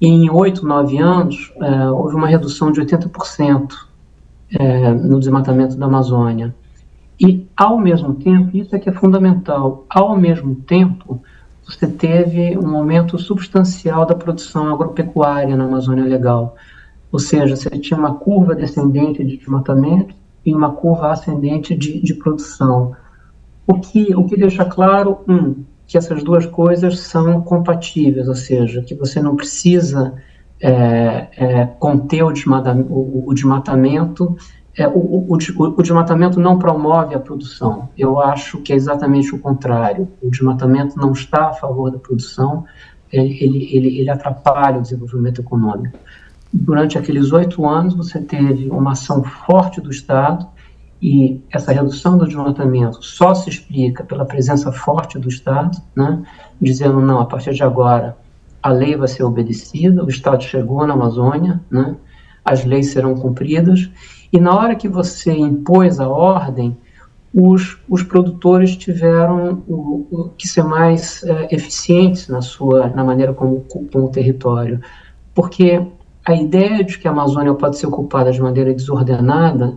e 0.00 0.08
em 0.08 0.28
oito, 0.30 0.66
nove 0.66 0.98
anos 0.98 1.52
é, 1.60 1.90
houve 1.90 2.16
uma 2.16 2.26
redução 2.26 2.72
de 2.72 2.80
80% 2.80 3.72
é, 4.58 4.92
no 4.92 5.18
desmatamento 5.18 5.76
da 5.76 5.86
Amazônia. 5.86 6.54
E, 7.18 7.46
ao 7.56 7.78
mesmo 7.78 8.14
tempo, 8.14 8.56
isso 8.56 8.74
é 8.74 8.78
que 8.78 8.90
é 8.90 8.92
fundamental, 8.92 9.84
ao 9.88 10.16
mesmo 10.16 10.56
tempo, 10.56 11.22
você 11.64 11.86
teve 11.86 12.58
um 12.58 12.76
aumento 12.76 13.18
substancial 13.18 14.04
da 14.04 14.14
produção 14.14 14.74
agropecuária 14.74 15.56
na 15.56 15.64
Amazônia 15.64 16.04
Legal. 16.04 16.56
Ou 17.10 17.18
seja, 17.18 17.56
você 17.56 17.70
tinha 17.70 17.98
uma 17.98 18.16
curva 18.16 18.54
descendente 18.54 19.24
de 19.24 19.36
desmatamento 19.36 20.14
e 20.44 20.54
uma 20.54 20.72
curva 20.72 21.10
ascendente 21.10 21.74
de, 21.74 22.00
de 22.00 22.14
produção. 22.14 22.94
O 23.66 23.80
que, 23.80 24.14
o 24.14 24.24
que 24.24 24.36
deixa 24.36 24.64
claro, 24.64 25.20
um, 25.28 25.64
que 25.86 25.96
essas 25.96 26.22
duas 26.22 26.46
coisas 26.46 27.00
são 27.00 27.40
compatíveis, 27.42 28.28
ou 28.28 28.34
seja, 28.34 28.82
que 28.82 28.94
você 28.94 29.20
não 29.20 29.36
precisa 29.36 30.14
é, 30.60 31.28
é, 31.36 31.66
conter 31.66 32.22
o 32.22 32.32
desmatamento, 32.32 32.92
o, 32.92 33.28
o 33.28 33.34
desmatamento 33.34 34.36
é, 34.76 34.88
o, 34.88 35.32
o, 35.32 35.82
desmatamento 35.82 36.40
não 36.40 36.58
promove 36.58 37.14
a 37.14 37.20
produção. 37.20 37.88
Eu 37.96 38.20
acho 38.20 38.58
que 38.58 38.72
é 38.72 38.76
exatamente 38.76 39.32
o 39.32 39.38
contrário. 39.38 40.08
O 40.20 40.28
desmatamento 40.28 40.98
não 40.98 41.12
está 41.12 41.46
a 41.46 41.52
favor 41.52 41.92
da 41.92 41.98
produção, 41.98 42.64
ele, 43.12 43.72
ele, 43.72 44.00
ele 44.00 44.10
atrapalha 44.10 44.78
o 44.78 44.82
desenvolvimento 44.82 45.40
econômico. 45.40 45.96
Durante 46.56 46.96
aqueles 46.96 47.32
oito 47.32 47.66
anos, 47.66 47.94
você 47.94 48.20
teve 48.20 48.70
uma 48.70 48.92
ação 48.92 49.24
forte 49.24 49.80
do 49.80 49.90
Estado 49.90 50.46
e 51.02 51.42
essa 51.50 51.72
redução 51.72 52.16
do 52.16 52.26
desmatamento 52.28 53.04
só 53.04 53.34
se 53.34 53.50
explica 53.50 54.04
pela 54.04 54.24
presença 54.24 54.70
forte 54.70 55.18
do 55.18 55.28
Estado, 55.28 55.76
né, 55.96 56.22
dizendo, 56.62 57.00
não, 57.00 57.18
a 57.18 57.26
partir 57.26 57.54
de 57.54 57.64
agora 57.64 58.16
a 58.62 58.70
lei 58.70 58.96
vai 58.96 59.08
ser 59.08 59.24
obedecida, 59.24 60.04
o 60.04 60.08
Estado 60.08 60.44
chegou 60.44 60.86
na 60.86 60.94
Amazônia, 60.94 61.60
né, 61.68 61.96
as 62.44 62.64
leis 62.64 62.92
serão 62.92 63.16
cumpridas, 63.16 63.90
e 64.32 64.38
na 64.38 64.54
hora 64.54 64.76
que 64.76 64.88
você 64.88 65.32
impôs 65.32 65.98
a 65.98 66.08
ordem, 66.08 66.76
os, 67.34 67.78
os 67.88 68.04
produtores 68.04 68.76
tiveram 68.76 69.64
o, 69.66 70.06
o, 70.08 70.28
que 70.38 70.46
ser 70.46 70.62
mais 70.62 71.24
é, 71.24 71.52
eficientes 71.52 72.28
na 72.28 72.40
sua 72.40 72.86
na 72.90 73.02
maneira 73.02 73.34
como 73.34 73.56
ocupam 73.56 74.04
o 74.04 74.08
território, 74.08 74.80
porque 75.34 75.84
a 76.24 76.34
ideia 76.34 76.82
de 76.82 76.98
que 76.98 77.06
a 77.06 77.10
Amazônia 77.10 77.52
pode 77.54 77.78
ser 77.78 77.86
ocupada 77.86 78.32
de 78.32 78.40
maneira 78.40 78.72
desordenada 78.72 79.76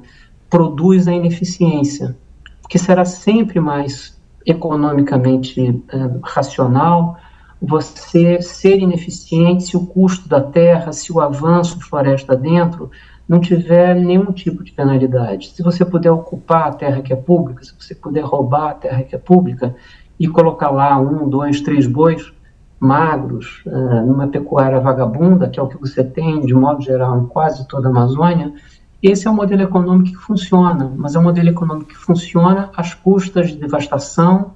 produz 0.49 1.07
a 1.07 1.13
ineficiência, 1.13 2.15
porque 2.61 2.77
será 2.77 3.03
sempre 3.03 3.59
mais 3.59 4.17
economicamente 4.45 5.83
é, 5.89 6.09
racional 6.23 7.17
você 7.61 8.41
ser 8.41 8.79
ineficiente 8.79 9.63
se 9.63 9.75
o 9.75 9.85
custo 9.85 10.29
da 10.29 10.39
terra, 10.39 10.93
se 10.93 11.11
o 11.11 11.19
avanço 11.19 11.79
floresta 11.81 12.35
dentro 12.35 12.89
não 13.27 13.41
tiver 13.41 13.95
nenhum 13.95 14.31
tipo 14.31 14.63
de 14.63 14.71
penalidade. 14.71 15.49
Se 15.49 15.61
você 15.61 15.83
puder 15.83 16.11
ocupar 16.11 16.67
a 16.67 16.71
terra 16.71 17.01
que 17.01 17.11
é 17.11 17.15
pública, 17.15 17.63
se 17.63 17.73
você 17.77 17.93
puder 17.93 18.23
roubar 18.23 18.69
a 18.69 18.73
terra 18.75 19.03
que 19.03 19.15
é 19.15 19.17
pública 19.17 19.75
e 20.19 20.27
colocar 20.27 20.69
lá 20.69 20.97
um, 20.97 21.27
dois, 21.27 21.59
três 21.59 21.85
bois 21.87 22.31
magros 22.79 23.63
uh, 23.65 24.05
numa 24.05 24.27
pecuária 24.27 24.79
vagabunda, 24.79 25.49
que 25.49 25.59
é 25.59 25.63
o 25.63 25.67
que 25.67 25.79
você 25.79 26.03
tem 26.03 26.41
de 26.41 26.53
modo 26.53 26.81
geral 26.81 27.19
em 27.19 27.25
quase 27.25 27.67
toda 27.67 27.87
a 27.87 27.91
Amazônia, 27.91 28.53
esse 29.01 29.27
é 29.27 29.31
um 29.31 29.35
modelo 29.35 29.61
econômico 29.61 30.17
que 30.17 30.23
funciona, 30.23 30.91
mas 30.95 31.15
é 31.15 31.19
um 31.19 31.23
modelo 31.23 31.49
econômico 31.49 31.89
que 31.89 31.97
funciona 31.97 32.71
às 32.75 32.93
custas 32.93 33.49
de 33.49 33.57
devastação 33.57 34.53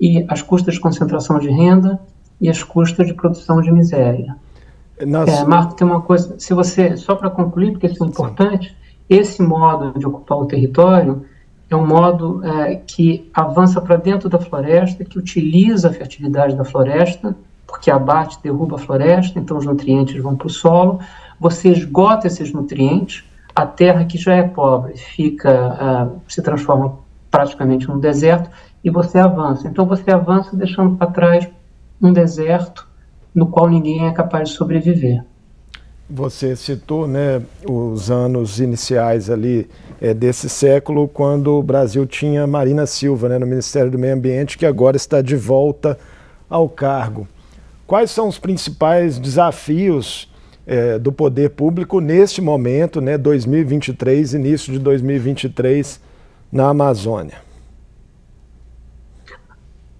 e 0.00 0.24
às 0.28 0.42
custas 0.42 0.74
de 0.74 0.80
concentração 0.80 1.38
de 1.38 1.50
renda 1.50 2.00
e 2.40 2.48
às 2.48 2.62
custas 2.62 3.06
de 3.06 3.14
produção 3.14 3.60
de 3.60 3.70
miséria. 3.70 4.36
Nas... 5.06 5.28
É, 5.28 5.44
Marco, 5.44 5.74
tem 5.74 5.86
uma 5.86 6.00
coisa, 6.00 6.34
se 6.38 6.54
você, 6.54 6.96
só 6.96 7.14
para 7.14 7.28
concluir, 7.28 7.72
porque 7.72 7.86
isso 7.86 8.02
é 8.02 8.06
importante, 8.06 8.68
Sim. 8.68 8.74
esse 9.08 9.42
modo 9.42 9.98
de 9.98 10.06
ocupar 10.06 10.38
o 10.38 10.46
território 10.46 11.24
é 11.70 11.76
um 11.76 11.86
modo 11.86 12.44
é, 12.44 12.76
que 12.76 13.30
avança 13.32 13.80
para 13.80 13.96
dentro 13.96 14.28
da 14.28 14.38
floresta, 14.38 15.04
que 15.04 15.18
utiliza 15.18 15.88
a 15.88 15.92
fertilidade 15.92 16.54
da 16.54 16.64
floresta, 16.64 17.34
porque 17.72 17.90
abate, 17.90 18.38
derruba 18.42 18.76
a 18.76 18.78
floresta, 18.78 19.38
então 19.38 19.56
os 19.56 19.64
nutrientes 19.64 20.22
vão 20.22 20.36
para 20.36 20.46
o 20.46 20.50
solo, 20.50 21.00
você 21.40 21.70
esgota 21.70 22.26
esses 22.26 22.52
nutrientes, 22.52 23.24
a 23.56 23.64
terra 23.64 24.04
que 24.04 24.18
já 24.18 24.34
é 24.34 24.42
pobre 24.42 24.98
fica, 24.98 26.10
uh, 26.12 26.20
se 26.28 26.42
transforma 26.42 26.98
praticamente 27.30 27.88
num 27.88 27.98
deserto 27.98 28.50
e 28.84 28.90
você 28.90 29.18
avança. 29.18 29.66
Então 29.66 29.86
você 29.86 30.10
avança 30.10 30.54
deixando 30.54 30.96
para 30.96 31.06
trás 31.06 31.48
um 32.00 32.12
deserto 32.12 32.86
no 33.34 33.46
qual 33.46 33.70
ninguém 33.70 34.06
é 34.06 34.12
capaz 34.12 34.50
de 34.50 34.54
sobreviver. 34.54 35.24
Você 36.10 36.54
citou 36.54 37.08
né, 37.08 37.40
os 37.66 38.10
anos 38.10 38.60
iniciais 38.60 39.30
ali 39.30 39.66
é, 39.98 40.12
desse 40.12 40.46
século, 40.46 41.08
quando 41.08 41.52
o 41.52 41.62
Brasil 41.62 42.04
tinha 42.04 42.46
Marina 42.46 42.84
Silva 42.84 43.30
né, 43.30 43.38
no 43.38 43.46
Ministério 43.46 43.90
do 43.90 43.98
Meio 43.98 44.14
Ambiente, 44.14 44.58
que 44.58 44.66
agora 44.66 44.94
está 44.94 45.22
de 45.22 45.36
volta 45.36 45.98
ao 46.50 46.68
cargo. 46.68 47.26
Quais 47.92 48.10
são 48.10 48.26
os 48.26 48.38
principais 48.38 49.18
desafios 49.18 50.26
é, 50.66 50.98
do 50.98 51.12
poder 51.12 51.50
público 51.50 52.00
neste 52.00 52.40
momento, 52.40 53.02
né, 53.02 53.18
2023, 53.18 54.32
início 54.32 54.72
de 54.72 54.78
2023, 54.78 56.00
na 56.50 56.70
Amazônia? 56.70 57.34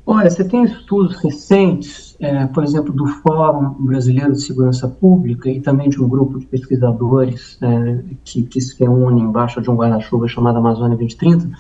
Olha, 0.07 0.31
você 0.31 0.43
tem 0.43 0.65
estudos 0.65 1.23
recentes, 1.23 2.17
é, 2.19 2.47
por 2.47 2.65
exemplo, 2.65 2.95
do 2.95 3.07
Fórum 3.07 3.75
Brasileiro 3.81 4.33
de 4.33 4.41
Segurança 4.41 4.89
Pública 4.89 5.51
e 5.51 5.61
também 5.61 5.91
de 5.91 6.03
um 6.03 6.09
grupo 6.09 6.39
de 6.39 6.47
pesquisadores 6.47 7.59
é, 7.61 7.99
que, 8.25 8.43
que 8.45 8.59
se 8.59 8.83
reúne 8.83 9.21
embaixo 9.21 9.61
de 9.61 9.71
um 9.71 9.77
guarda-chuva 9.77 10.27
chamado 10.29 10.57
Amazônia 10.57 10.97
2030, 10.97 11.51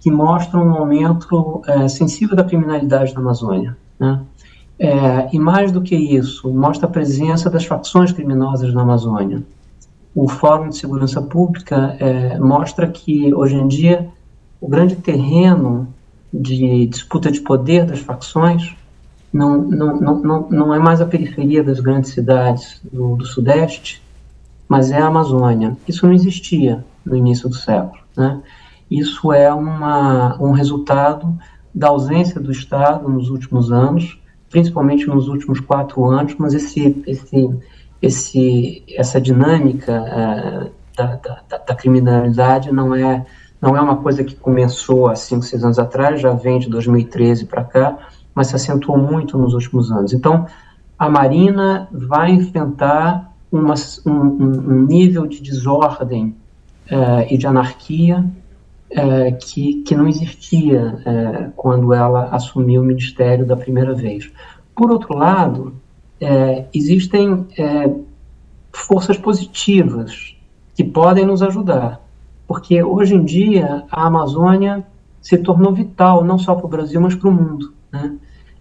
que 0.00 0.10
mostram 0.10 0.66
um 0.66 0.72
aumento 0.76 1.60
é, 1.66 1.86
sensível 1.88 2.34
da 2.34 2.42
criminalidade 2.42 3.12
na 3.12 3.20
Amazônia. 3.20 3.76
Né? 4.00 4.22
É, 4.78 5.28
e 5.32 5.38
mais 5.38 5.70
do 5.70 5.80
que 5.80 5.94
isso, 5.94 6.52
mostra 6.52 6.86
a 6.86 6.90
presença 6.90 7.48
das 7.48 7.64
facções 7.64 8.12
criminosas 8.12 8.74
na 8.74 8.82
Amazônia. 8.82 9.42
O 10.14 10.28
Fórum 10.28 10.68
de 10.68 10.76
Segurança 10.76 11.20
Pública 11.22 11.96
é, 11.98 12.38
mostra 12.38 12.88
que, 12.88 13.32
hoje 13.34 13.54
em 13.54 13.68
dia, 13.68 14.08
o 14.60 14.68
grande 14.68 14.96
terreno 14.96 15.88
de 16.32 16.86
disputa 16.86 17.30
de 17.30 17.40
poder 17.40 17.84
das 17.84 18.00
facções 18.00 18.74
não, 19.32 19.58
não, 19.58 20.00
não, 20.00 20.48
não, 20.48 20.74
é 20.74 20.78
mais 20.78 21.00
a 21.00 21.06
periferia 21.06 21.62
das 21.62 21.80
grandes 21.80 22.12
cidades 22.12 22.80
do, 22.92 23.16
do 23.16 23.24
Sudeste, 23.24 24.02
mas 24.68 24.90
é 24.90 24.98
a 24.98 25.06
Amazônia. 25.06 25.76
Isso 25.86 26.06
não 26.06 26.14
existia 26.14 26.84
no 27.04 27.16
início 27.16 27.48
do 27.48 27.54
século. 27.54 27.98
Né? 28.16 28.40
Isso 28.90 29.32
é 29.32 29.52
uma, 29.52 30.40
um 30.40 30.52
resultado 30.52 31.36
da 31.74 31.88
ausência 31.88 32.40
do 32.40 32.52
Estado 32.52 33.08
nos 33.08 33.28
últimos 33.28 33.72
anos, 33.72 34.18
principalmente 34.54 35.04
nos 35.08 35.26
últimos 35.26 35.58
quatro 35.58 36.04
anos, 36.04 36.36
mas 36.38 36.54
esse, 36.54 37.02
esse, 37.08 37.58
esse, 38.00 38.84
essa 38.96 39.20
dinâmica 39.20 40.00
uh, 40.00 40.70
da, 40.96 41.16
da, 41.16 41.58
da 41.58 41.74
criminalidade 41.74 42.70
não 42.70 42.94
é 42.94 43.26
não 43.60 43.76
é 43.76 43.80
uma 43.80 43.96
coisa 43.96 44.22
que 44.22 44.36
começou 44.36 45.08
há 45.08 45.16
5, 45.16 45.42
6 45.42 45.64
anos 45.64 45.78
atrás, 45.78 46.20
já 46.20 46.32
vem 46.32 46.58
de 46.58 46.68
2013 46.68 47.46
para 47.46 47.64
cá, 47.64 47.98
mas 48.34 48.48
se 48.48 48.54
acentuou 48.54 48.98
muito 48.98 49.38
nos 49.38 49.54
últimos 49.54 49.90
anos. 49.90 50.12
Então, 50.12 50.46
a 50.98 51.08
Marina 51.08 51.88
vai 51.90 52.30
enfrentar 52.30 53.32
uma, 53.50 53.74
um, 54.06 54.12
um, 54.12 54.82
nível 54.82 55.26
de 55.26 55.40
desordem 55.40 56.36
uh, 56.90 57.26
e 57.28 57.38
de 57.38 57.46
anarquia 57.46 58.22
uh, 58.96 59.36
que, 59.38 59.82
que 59.82 59.94
não 59.94 60.08
existia 60.08 60.94
uh, 60.94 61.52
quando 61.56 61.92
ela 61.92 62.28
assumiu 62.30 62.82
o 62.82 62.84
ministério 62.84 63.46
da 63.46 63.56
primeira 63.56 63.94
vez. 63.94 64.30
Por 64.74 64.90
outro 64.90 65.16
lado, 65.16 65.74
existem 66.72 67.46
forças 68.72 69.16
positivas 69.16 70.34
que 70.74 70.82
podem 70.82 71.24
nos 71.24 71.42
ajudar 71.42 72.04
porque 72.46 72.82
hoje 72.82 73.14
em 73.14 73.24
dia 73.24 73.84
a 73.90 74.06
Amazônia 74.06 74.84
se 75.20 75.38
tornou 75.38 75.72
vital, 75.72 76.22
não 76.22 76.38
só 76.38 76.54
para 76.54 76.66
o 76.66 76.68
Brasil, 76.68 77.00
mas 77.00 77.14
para 77.14 77.28
o 77.28 77.32
mundo. 77.32 77.72
Né? 77.90 78.16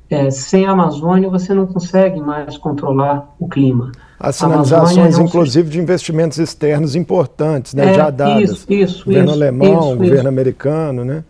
É, 0.10 0.32
sem 0.32 0.66
a 0.66 0.72
Amazônia 0.72 1.30
você 1.30 1.54
não 1.54 1.68
consegue 1.68 2.22
mais 2.22 2.58
controlar 2.58 3.36
o 3.40 3.48
clima. 3.48 3.92
As 4.24 4.38
sinalizações, 4.38 5.20
é 5.20 5.22
inclusive, 5.22 5.70
de 5.70 5.82
investimentos 5.82 6.38
externos 6.38 6.96
importantes, 6.96 7.74
né, 7.74 7.92
é, 7.92 7.94
já 7.94 8.10
dadas. 8.10 8.50
Isso, 8.50 8.66
isso. 8.70 9.06
Governo 9.06 9.32
isso, 9.32 9.34
alemão, 9.34 9.80
isso, 9.80 9.98
governo 9.98 10.20
isso. 10.20 10.28
americano, 10.30 11.04
né? 11.04 11.24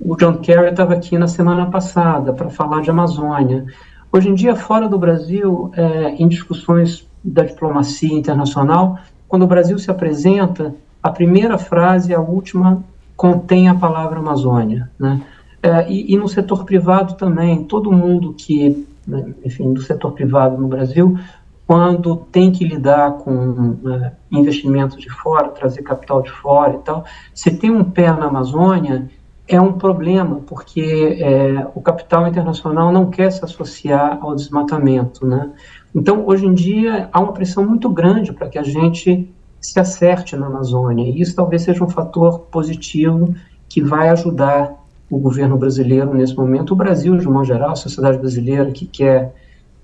O 0.00 0.16
John 0.16 0.38
Kerry 0.38 0.70
estava 0.70 0.94
aqui 0.94 1.18
na 1.18 1.28
semana 1.28 1.66
passada 1.66 2.32
para 2.32 2.48
falar 2.48 2.80
de 2.80 2.88
Amazônia. 2.88 3.66
Hoje 4.10 4.30
em 4.30 4.34
dia, 4.34 4.56
fora 4.56 4.88
do 4.88 4.98
Brasil, 4.98 5.70
é, 5.76 6.14
em 6.18 6.26
discussões 6.26 7.06
da 7.22 7.44
diplomacia 7.44 8.14
internacional, 8.14 8.98
quando 9.28 9.42
o 9.42 9.46
Brasil 9.46 9.78
se 9.78 9.90
apresenta, 9.90 10.74
a 11.02 11.10
primeira 11.10 11.58
frase 11.58 12.14
a 12.14 12.20
última 12.20 12.82
contém 13.14 13.68
a 13.68 13.74
palavra 13.74 14.18
Amazônia, 14.18 14.90
né? 14.98 15.20
É, 15.62 15.88
e, 15.88 16.14
e, 16.14 16.16
no 16.16 16.28
setor 16.28 16.64
privado 16.64 17.14
também, 17.14 17.62
todo 17.62 17.92
mundo 17.92 18.34
que, 18.36 18.84
né, 19.06 19.32
enfim, 19.44 19.72
do 19.72 19.80
setor 19.80 20.10
privado 20.10 20.60
no 20.60 20.66
Brasil, 20.66 21.16
quando 21.66 22.16
tem 22.16 22.50
que 22.50 22.64
lidar 22.64 23.12
com 23.18 23.76
é, 23.86 24.12
investimentos 24.30 24.98
de 24.98 25.10
fora, 25.10 25.48
trazer 25.48 25.82
capital 25.82 26.22
de 26.22 26.30
fora 26.30 26.74
e 26.74 26.78
tal, 26.78 27.04
se 27.34 27.50
tem 27.50 27.70
um 27.70 27.84
pé 27.84 28.10
na 28.12 28.26
Amazônia, 28.26 29.08
é 29.48 29.60
um 29.60 29.72
problema, 29.72 30.40
porque 30.46 31.18
é, 31.20 31.66
o 31.74 31.80
capital 31.80 32.26
internacional 32.26 32.92
não 32.92 33.10
quer 33.10 33.30
se 33.30 33.44
associar 33.44 34.18
ao 34.20 34.34
desmatamento, 34.34 35.26
né? 35.26 35.50
Então, 35.94 36.26
hoje 36.26 36.46
em 36.46 36.54
dia, 36.54 37.08
há 37.12 37.20
uma 37.20 37.32
pressão 37.32 37.66
muito 37.66 37.88
grande 37.88 38.32
para 38.32 38.48
que 38.48 38.58
a 38.58 38.62
gente 38.62 39.30
se 39.60 39.78
acerte 39.78 40.36
na 40.36 40.46
Amazônia. 40.46 41.04
E 41.04 41.20
isso 41.20 41.36
talvez 41.36 41.62
seja 41.62 41.84
um 41.84 41.88
fator 41.88 42.40
positivo 42.50 43.34
que 43.68 43.82
vai 43.82 44.08
ajudar 44.08 44.74
o 45.10 45.18
governo 45.18 45.58
brasileiro 45.58 46.14
nesse 46.14 46.34
momento, 46.34 46.72
o 46.72 46.76
Brasil 46.76 47.16
de 47.18 47.28
modo 47.28 47.44
geral, 47.44 47.72
a 47.72 47.76
sociedade 47.76 48.16
brasileira 48.16 48.70
que 48.70 48.86
quer 48.86 49.34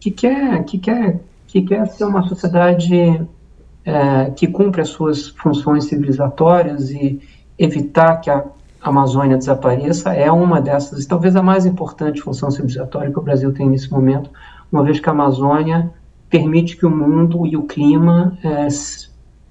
que 0.00 0.10
quer 0.10 0.64
que 0.64 0.78
quer 0.78 1.20
que 1.48 1.62
quer 1.62 1.88
ser 1.88 2.04
uma 2.04 2.22
sociedade 2.22 3.26
é, 3.84 4.30
que 4.36 4.46
cumpre 4.46 4.82
as 4.82 4.90
suas 4.90 5.28
funções 5.28 5.86
civilizatórias 5.86 6.90
e 6.90 7.20
evitar 7.58 8.18
que 8.18 8.30
a 8.30 8.44
Amazônia 8.82 9.36
desapareça 9.36 10.12
é 10.12 10.30
uma 10.30 10.60
dessas, 10.60 11.06
talvez 11.06 11.34
a 11.34 11.42
mais 11.42 11.66
importante 11.66 12.20
função 12.20 12.50
civilizatória 12.50 13.10
que 13.10 13.18
o 13.18 13.22
Brasil 13.22 13.52
tem 13.52 13.68
nesse 13.68 13.90
momento, 13.90 14.30
uma 14.70 14.84
vez 14.84 15.00
que 15.00 15.08
a 15.08 15.12
Amazônia 15.12 15.90
permite 16.28 16.76
que 16.76 16.84
o 16.84 16.90
mundo 16.90 17.46
e 17.46 17.56
o 17.56 17.62
clima 17.62 18.38
é, 18.44 18.68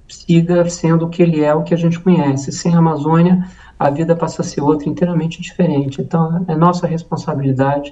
siga 0.07 0.69
sendo 0.69 1.05
o 1.05 1.09
que 1.09 1.23
ele 1.23 1.43
é, 1.43 1.53
o 1.53 1.63
que 1.63 1.73
a 1.73 1.77
gente 1.77 1.99
conhece. 1.99 2.51
Sem 2.51 2.75
a 2.75 2.77
Amazônia, 2.77 3.43
a 3.77 3.89
vida 3.89 4.15
passa 4.15 4.43
a 4.43 4.45
ser 4.45 4.61
outra 4.61 4.87
inteiramente 4.87 5.41
diferente. 5.41 5.99
Então, 5.99 6.45
é 6.47 6.55
nossa 6.55 6.85
responsabilidade 6.85 7.91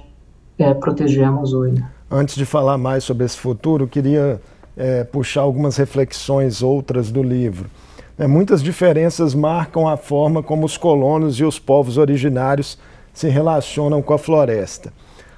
é, 0.56 0.72
proteger 0.72 1.24
a 1.24 1.28
Amazônia. 1.28 1.95
Antes 2.10 2.36
de 2.36 2.44
falar 2.44 2.78
mais 2.78 3.02
sobre 3.02 3.24
esse 3.24 3.36
futuro, 3.36 3.88
queria 3.88 4.40
é, 4.76 5.02
puxar 5.02 5.40
algumas 5.40 5.76
reflexões 5.76 6.62
outras 6.62 7.10
do 7.10 7.20
livro. 7.20 7.68
É, 8.16 8.26
muitas 8.28 8.62
diferenças 8.62 9.34
marcam 9.34 9.88
a 9.88 9.96
forma 9.96 10.42
como 10.42 10.64
os 10.64 10.76
colonos 10.76 11.40
e 11.40 11.44
os 11.44 11.58
povos 11.58 11.98
originários 11.98 12.78
se 13.12 13.28
relacionam 13.28 14.00
com 14.00 14.14
a 14.14 14.18
floresta. 14.18 14.92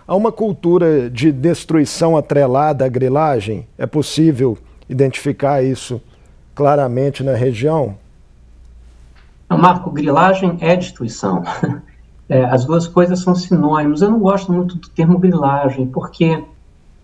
Há 0.07 0.15
uma 0.15 0.31
cultura 0.31 1.09
de 1.09 1.33
destruição 1.33 2.17
atrelada 2.17 2.85
à 2.85 2.89
grilagem? 2.89 3.67
É 3.79 3.87
possível 3.87 4.59
identificar 4.89 5.63
isso 5.63 6.01
claramente 6.55 7.23
na 7.23 7.35
região? 7.35 7.97
Marco, 9.49 9.91
grilagem 9.91 10.59
é 10.61 10.77
destruição. 10.77 11.43
É, 12.31 12.45
as 12.45 12.67
duas 12.67 12.87
coisas 12.87 13.21
são 13.21 13.35
sinônimos. 13.35 14.03
Eu 14.03 14.11
não 14.11 14.19
gosto 14.19 14.53
muito 14.53 14.77
do 14.77 14.87
termo 14.91 15.19
grilagem, 15.19 15.87
porque 15.87 16.45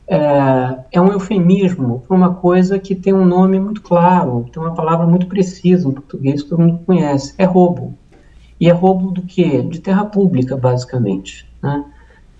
é, 0.06 0.84
é 0.92 1.00
um 1.00 1.08
eufemismo 1.08 2.00
para 2.06 2.16
uma 2.16 2.34
coisa 2.34 2.78
que 2.78 2.94
tem 2.94 3.12
um 3.12 3.24
nome 3.24 3.58
muito 3.58 3.80
claro, 3.80 4.46
tem 4.52 4.62
uma 4.62 4.74
palavra 4.74 5.06
muito 5.06 5.26
precisa 5.26 5.88
em 5.88 5.92
português 5.92 6.42
que 6.42 6.50
todo 6.50 6.62
mundo 6.62 6.80
conhece. 6.84 7.34
É 7.38 7.44
roubo. 7.44 7.94
E 8.60 8.68
é 8.68 8.72
roubo 8.72 9.10
do 9.10 9.22
quê? 9.22 9.62
De 9.62 9.80
terra 9.80 10.04
pública, 10.04 10.56
basicamente. 10.56 11.48
Né? 11.62 11.84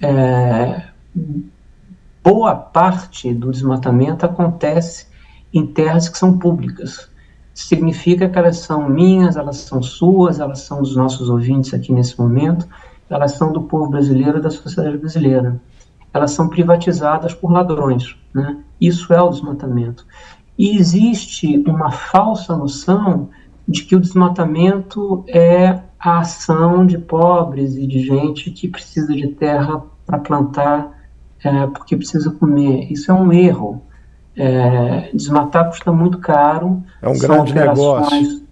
É, 0.01 0.83
boa 2.23 2.55
parte 2.55 3.33
do 3.33 3.51
desmatamento 3.51 4.25
acontece 4.25 5.07
em 5.53 5.67
terras 5.67 6.09
que 6.09 6.19
são 6.19 6.39
públicas. 6.39 7.09
Significa 7.55 8.29
que 8.29 8.39
elas 8.39 8.59
são 8.59 8.89
minhas, 8.89 9.37
elas 9.37 9.59
são 9.59 9.83
suas, 9.83 10.41
elas 10.41 10.61
são 10.61 10.83
dos 10.83 10.97
nossos 10.97 11.31
ouvintes 11.31 11.73
aqui 11.73 11.93
nesse 11.93 12.19
momento, 12.19 12.67
elas 13.09 13.33
são 13.33 13.53
do 13.53 13.63
povo 13.63 13.89
brasileiro 13.89 14.41
da 14.41 14.51
sociedade 14.51 14.99
brasileira. 14.99 15.61
Elas 16.15 16.31
são 16.31 16.49
privatizadas 16.49 17.35
por 17.35 17.53
ladrões. 17.53 18.17
Né? 18.33 18.59
Isso 18.81 19.13
é 19.13 19.21
o 19.21 19.29
desmatamento. 19.29 20.07
E 20.57 20.79
existe 20.79 21.63
uma 21.67 21.91
falsa 21.91 22.57
noção 22.57 23.29
de 23.67 23.83
que 23.83 23.97
o 23.97 24.01
desmatamento 24.01 25.25
é 25.27 25.81
a 25.99 26.21
ação 26.21 26.87
de 26.87 26.97
pobres 26.97 27.75
e 27.77 27.87
de 27.87 28.01
gente 28.01 28.51
que 28.51 28.69
precisa 28.69 29.13
de 29.13 29.29
terra 29.29 29.83
para 30.07 30.19
plantar 30.19 30.95
é, 31.43 31.67
porque 31.67 31.97
precisa 31.97 32.31
comer. 32.31 32.91
Isso 32.91 33.11
é 33.11 33.15
um 33.15 33.33
erro. 33.33 33.83
É, 34.37 35.11
desmatar 35.13 35.67
custa 35.67 35.93
muito 35.93 36.19
caro. 36.19 36.83
É 37.03 37.09
um 37.09 37.19
grande 37.19 37.55
negócio. 37.55 38.45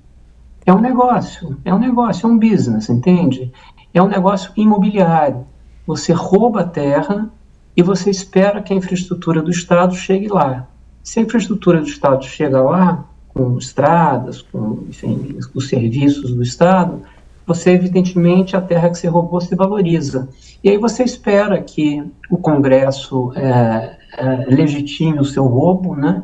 É 0.64 0.72
um 0.72 0.80
negócio, 0.80 1.58
é 1.64 1.74
um 1.74 1.78
negócio, 1.78 2.24
é 2.24 2.30
um 2.30 2.38
business, 2.38 2.88
entende? 2.88 3.52
É 3.92 4.00
um 4.00 4.06
negócio 4.06 4.52
imobiliário. 4.56 5.44
Você 5.84 6.12
rouba 6.12 6.60
a 6.60 6.64
terra 6.64 7.28
e 7.76 7.82
você 7.82 8.10
espera 8.10 8.62
que 8.62 8.72
a 8.72 8.76
infraestrutura 8.76 9.42
do 9.42 9.50
Estado 9.50 9.94
chegue 9.94 10.28
lá. 10.28 10.68
Se 11.02 11.18
a 11.18 11.22
infraestrutura 11.22 11.80
do 11.80 11.86
Estado 11.86 12.24
chega 12.24 12.60
lá, 12.60 13.04
com 13.28 13.56
estradas, 13.56 14.42
com 14.42 14.84
enfim, 14.88 15.38
os 15.54 15.68
serviços 15.68 16.32
do 16.32 16.42
Estado, 16.42 17.02
você, 17.46 17.70
evidentemente, 17.70 18.56
a 18.56 18.60
terra 18.60 18.88
que 18.90 18.98
você 18.98 19.08
roubou 19.08 19.40
se 19.40 19.54
valoriza. 19.54 20.28
E 20.62 20.70
aí 20.70 20.78
você 20.78 21.02
espera 21.02 21.60
que 21.60 22.02
o 22.30 22.36
Congresso 22.36 23.32
é, 23.34 23.96
é, 24.16 24.54
legitime 24.54 25.18
o 25.18 25.24
seu 25.24 25.46
roubo, 25.46 25.96
né? 25.96 26.22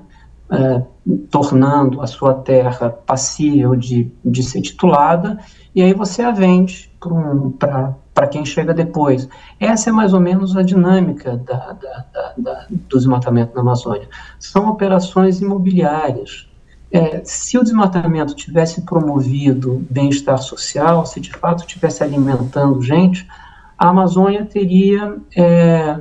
É, 0.51 0.83
tornando 1.31 2.01
a 2.01 2.07
sua 2.07 2.33
terra 2.33 2.89
passível 2.89 3.75
de, 3.77 4.11
de 4.25 4.43
ser 4.43 4.63
titulada, 4.63 5.39
e 5.75 5.83
aí 5.83 5.93
você 5.93 6.23
a 6.23 6.31
vende 6.31 6.91
para 7.59 7.95
quem 8.27 8.45
chega 8.45 8.75
depois. 8.75 9.29
Essa 9.61 9.91
é 9.91 9.93
mais 9.93 10.13
ou 10.13 10.21
menos 10.21 10.57
a 10.57 10.63
dinâmica 10.63 11.37
da, 11.37 11.73
da, 11.73 12.05
da, 12.13 12.35
da 12.37 12.67
do 12.69 12.99
desmatamento 12.99 13.55
na 13.55 13.61
Amazônia. 13.61 14.09
São 14.39 14.69
operações 14.69 15.41
imobiliárias. 15.41 16.49
É, 16.91 17.21
se 17.23 17.59
o 17.59 17.63
desmatamento 17.63 18.35
tivesse 18.35 18.83
promovido 18.83 19.87
bem-estar 19.91 20.39
social, 20.39 21.05
se 21.05 21.21
de 21.21 21.31
fato 21.31 21.61
estivesse 21.61 22.03
alimentando 22.03 22.81
gente, 22.83 23.29
a 23.79 23.89
Amazônia 23.89 24.45
teria 24.45 25.17
é, 25.37 26.01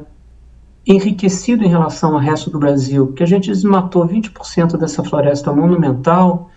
enriquecido 0.85 1.63
em 1.63 1.67
relação 1.67 2.13
ao 2.13 2.19
resto 2.19 2.49
do 2.49 2.57
Brasil, 2.57 3.07
porque 3.07 3.23
a 3.23 3.27
gente 3.27 3.49
desmatou 3.49 4.07
20% 4.07 4.77
dessa 4.77 5.03
floresta 5.03 5.51
monumental 5.51 6.49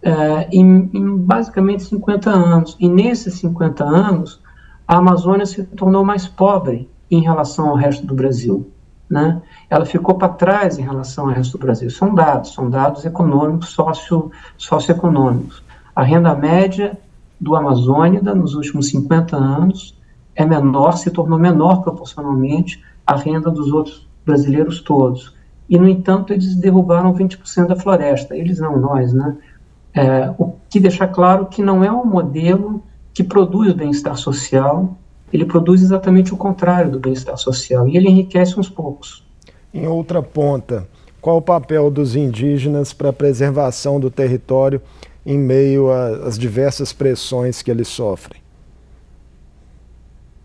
é, 0.00 0.48
em, 0.52 0.90
em, 0.92 1.16
basicamente 1.16 1.82
50 1.84 2.30
anos. 2.30 2.76
E 2.78 2.88
nesses 2.88 3.34
50 3.34 3.84
anos, 3.84 4.40
a 4.86 4.96
Amazônia 4.96 5.46
se 5.46 5.62
tornou 5.64 6.04
mais 6.04 6.26
pobre 6.26 6.88
em 7.10 7.20
relação 7.20 7.68
ao 7.68 7.76
resto 7.76 8.06
do 8.06 8.14
Brasil 8.14 8.70
né, 9.12 9.42
ela 9.68 9.84
ficou 9.84 10.14
para 10.14 10.30
trás 10.30 10.78
em 10.78 10.82
relação 10.82 11.28
ao 11.28 11.34
resto 11.34 11.58
do 11.58 11.66
Brasil. 11.66 11.90
São 11.90 12.14
dados, 12.14 12.54
são 12.54 12.70
dados 12.70 13.04
econômicos, 13.04 13.68
socio, 13.68 14.30
socioeconômicos. 14.56 15.62
A 15.94 16.02
renda 16.02 16.34
média 16.34 16.98
do 17.38 17.54
Amazônida 17.54 18.34
nos 18.34 18.54
últimos 18.54 18.88
50 18.88 19.36
anos 19.36 20.00
é 20.34 20.46
menor, 20.46 20.96
se 20.96 21.10
tornou 21.10 21.38
menor 21.38 21.82
proporcionalmente 21.82 22.82
à 23.06 23.14
renda 23.14 23.50
dos 23.50 23.70
outros 23.70 24.08
brasileiros 24.24 24.80
todos. 24.80 25.36
E, 25.68 25.78
no 25.78 25.86
entanto, 25.86 26.32
eles 26.32 26.54
derrubaram 26.54 27.12
20% 27.12 27.66
da 27.66 27.76
floresta. 27.76 28.34
Eles 28.34 28.60
não, 28.60 28.78
nós, 28.78 29.12
né? 29.12 29.36
É, 29.92 30.32
o 30.38 30.54
que 30.70 30.80
deixa 30.80 31.06
claro 31.06 31.46
que 31.46 31.62
não 31.62 31.84
é 31.84 31.92
um 31.92 32.06
modelo 32.06 32.71
que 33.12 33.22
produz 33.22 33.72
bem-estar 33.72 34.16
social, 34.16 34.96
ele 35.32 35.44
produz 35.44 35.82
exatamente 35.82 36.32
o 36.32 36.36
contrário 36.36 36.90
do 36.90 37.00
bem-estar 37.00 37.36
social 37.36 37.88
e 37.88 37.96
ele 37.96 38.08
enriquece 38.08 38.58
uns 38.58 38.68
poucos. 38.68 39.24
Em 39.72 39.86
outra 39.86 40.22
ponta, 40.22 40.86
qual 41.20 41.38
o 41.38 41.42
papel 41.42 41.90
dos 41.90 42.14
indígenas 42.16 42.92
para 42.92 43.10
a 43.10 43.12
preservação 43.12 43.98
do 43.98 44.10
território 44.10 44.82
em 45.24 45.38
meio 45.38 45.90
às 45.90 46.38
diversas 46.38 46.92
pressões 46.92 47.62
que 47.62 47.70
eles 47.70 47.88
sofrem? 47.88 48.42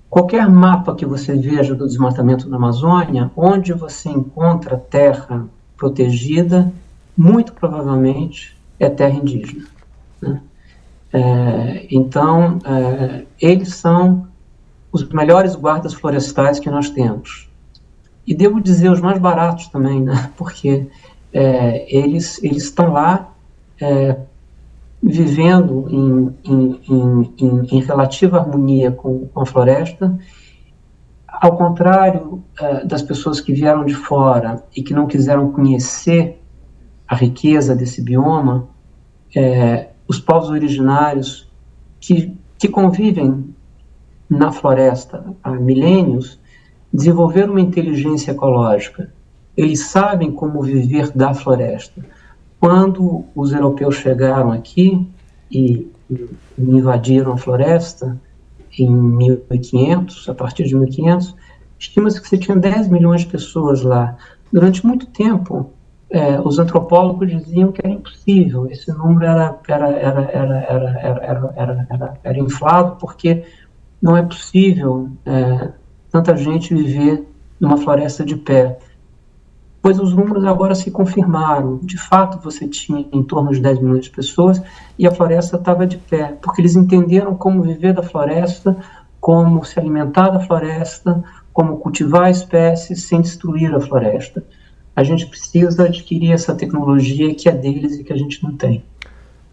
Qualquer 0.09 0.49
mapa 0.49 0.95
que 0.95 1.05
você 1.05 1.35
veja 1.35 1.75
do 1.75 1.85
desmatamento 1.85 2.49
da 2.49 2.55
Amazônia, 2.55 3.29
onde 3.35 3.73
você 3.73 4.09
encontra 4.09 4.77
terra 4.77 5.45
protegida, 5.75 6.71
muito 7.15 7.53
provavelmente 7.53 8.57
é 8.79 8.89
terra 8.89 9.15
indígena. 9.15 9.65
Né? 10.21 10.41
É, 11.13 11.87
então, 11.89 12.59
é, 12.65 13.25
eles 13.39 13.75
são 13.75 14.27
os 14.91 15.07
melhores 15.09 15.55
guardas 15.55 15.93
florestais 15.93 16.59
que 16.59 16.69
nós 16.69 16.89
temos. 16.89 17.49
E 18.25 18.35
devo 18.35 18.61
dizer 18.61 18.91
os 18.91 18.99
mais 18.99 19.17
baratos 19.19 19.67
também, 19.67 20.01
né? 20.01 20.31
porque 20.37 20.87
é, 21.33 21.85
eles, 21.95 22.41
estão 22.43 22.91
lá 22.91 23.33
é, 23.79 24.17
vivendo 25.01 25.85
em, 25.89 26.35
em, 26.43 26.81
em, 26.89 27.67
em, 27.71 27.81
relativa 27.81 28.39
harmonia 28.39 28.91
com, 28.91 29.27
com, 29.27 29.41
a 29.41 29.45
floresta, 29.45 30.17
ao 31.27 31.55
contrário 31.55 32.43
é, 32.59 32.85
das 32.85 33.01
pessoas 33.01 33.39
que 33.39 33.53
vieram 33.53 33.85
de 33.85 33.93
fora 33.93 34.63
e 34.75 34.81
que 34.81 34.93
não 34.93 35.07
quiseram 35.07 35.51
conhecer 35.51 36.41
a 37.07 37.15
riqueza 37.15 37.75
desse 37.75 38.01
bioma, 38.01 38.67
é, 39.35 39.89
os 40.07 40.19
povos 40.19 40.49
originários 40.49 41.47
que, 41.99 42.33
que 42.57 42.67
convivem 42.67 43.53
na 44.29 44.51
floresta 44.51 45.23
há 45.43 45.51
milênios, 45.51 46.39
desenvolveram 46.91 47.51
uma 47.51 47.61
inteligência 47.61 48.31
ecológica. 48.31 49.11
Eles 49.55 49.87
sabem 49.87 50.31
como 50.31 50.61
viver 50.61 51.11
da 51.11 51.33
floresta. 51.33 52.05
Quando 52.59 53.25
os 53.35 53.51
europeus 53.51 53.95
chegaram 53.95 54.51
aqui 54.51 55.07
e, 55.51 55.87
invadiram 56.57 57.33
a 57.33 57.37
floresta 57.37 58.19
em 58.77 58.89
1500, 58.89 60.29
a 60.29 60.33
partir 60.33 60.63
de 60.63 60.75
1500, 60.75 61.35
estima-se 61.77 62.21
que 62.21 62.27
você 62.27 62.37
tinha 62.37 62.55
10 62.55 62.87
milhões 62.89 63.21
de 63.21 63.27
pessoas 63.27 63.81
lá. 63.81 64.17
Durante 64.51 64.85
muito 64.85 65.05
tempo, 65.07 65.71
é, 66.09 66.39
os 66.39 66.57
antropólogos 66.57 67.29
diziam 67.29 67.71
que 67.71 67.81
era 67.83 67.93
impossível, 67.93 68.67
esse 68.67 68.91
número 68.91 69.25
era, 69.25 69.59
era, 69.67 69.89
era, 69.89 70.21
era, 70.21 70.59
era, 70.61 70.99
era, 70.99 71.53
era, 71.55 71.87
era, 71.89 72.19
era, 72.23 72.39
inflado 72.39 72.95
porque 72.97 73.43
não 74.01 74.15
é 74.15 74.21
possível 74.21 75.09
é, 75.25 75.69
tanta 76.09 76.35
gente 76.37 76.73
viver 76.73 77.27
numa 77.59 77.77
floresta 77.77 78.23
de 78.23 78.35
pé. 78.37 78.79
Pois 79.81 79.99
os 79.99 80.13
números 80.13 80.43
agora 80.45 80.75
se 80.75 80.91
confirmaram. 80.91 81.79
De 81.81 81.97
fato, 81.97 82.43
você 82.43 82.67
tinha 82.67 83.07
em 83.11 83.23
torno 83.23 83.51
de 83.51 83.59
10 83.59 83.79
milhões 83.79 84.05
de 84.05 84.11
pessoas 84.11 84.61
e 84.97 85.07
a 85.07 85.11
floresta 85.11 85.57
estava 85.57 85.85
de 85.85 85.97
pé, 85.97 86.37
porque 86.41 86.61
eles 86.61 86.75
entenderam 86.75 87.35
como 87.35 87.61
viver 87.61 87.93
da 87.93 88.03
floresta, 88.03 88.77
como 89.19 89.63
se 89.63 89.79
alimentar 89.79 90.29
da 90.29 90.39
floresta, 90.39 91.23
como 91.53 91.77
cultivar 91.77 92.29
espécies 92.29 93.03
sem 93.03 93.21
destruir 93.21 93.73
a 93.73 93.79
floresta. 93.79 94.43
A 94.97 95.03
gente 95.03 95.27
precisa 95.27 95.83
adquirir 95.83 96.31
essa 96.31 96.55
tecnologia 96.55 97.31
que 97.35 97.47
é 97.47 97.51
deles 97.51 97.99
e 97.99 98.03
que 98.03 98.11
a 98.11 98.17
gente 98.17 98.43
não 98.43 98.57
tem. 98.57 98.83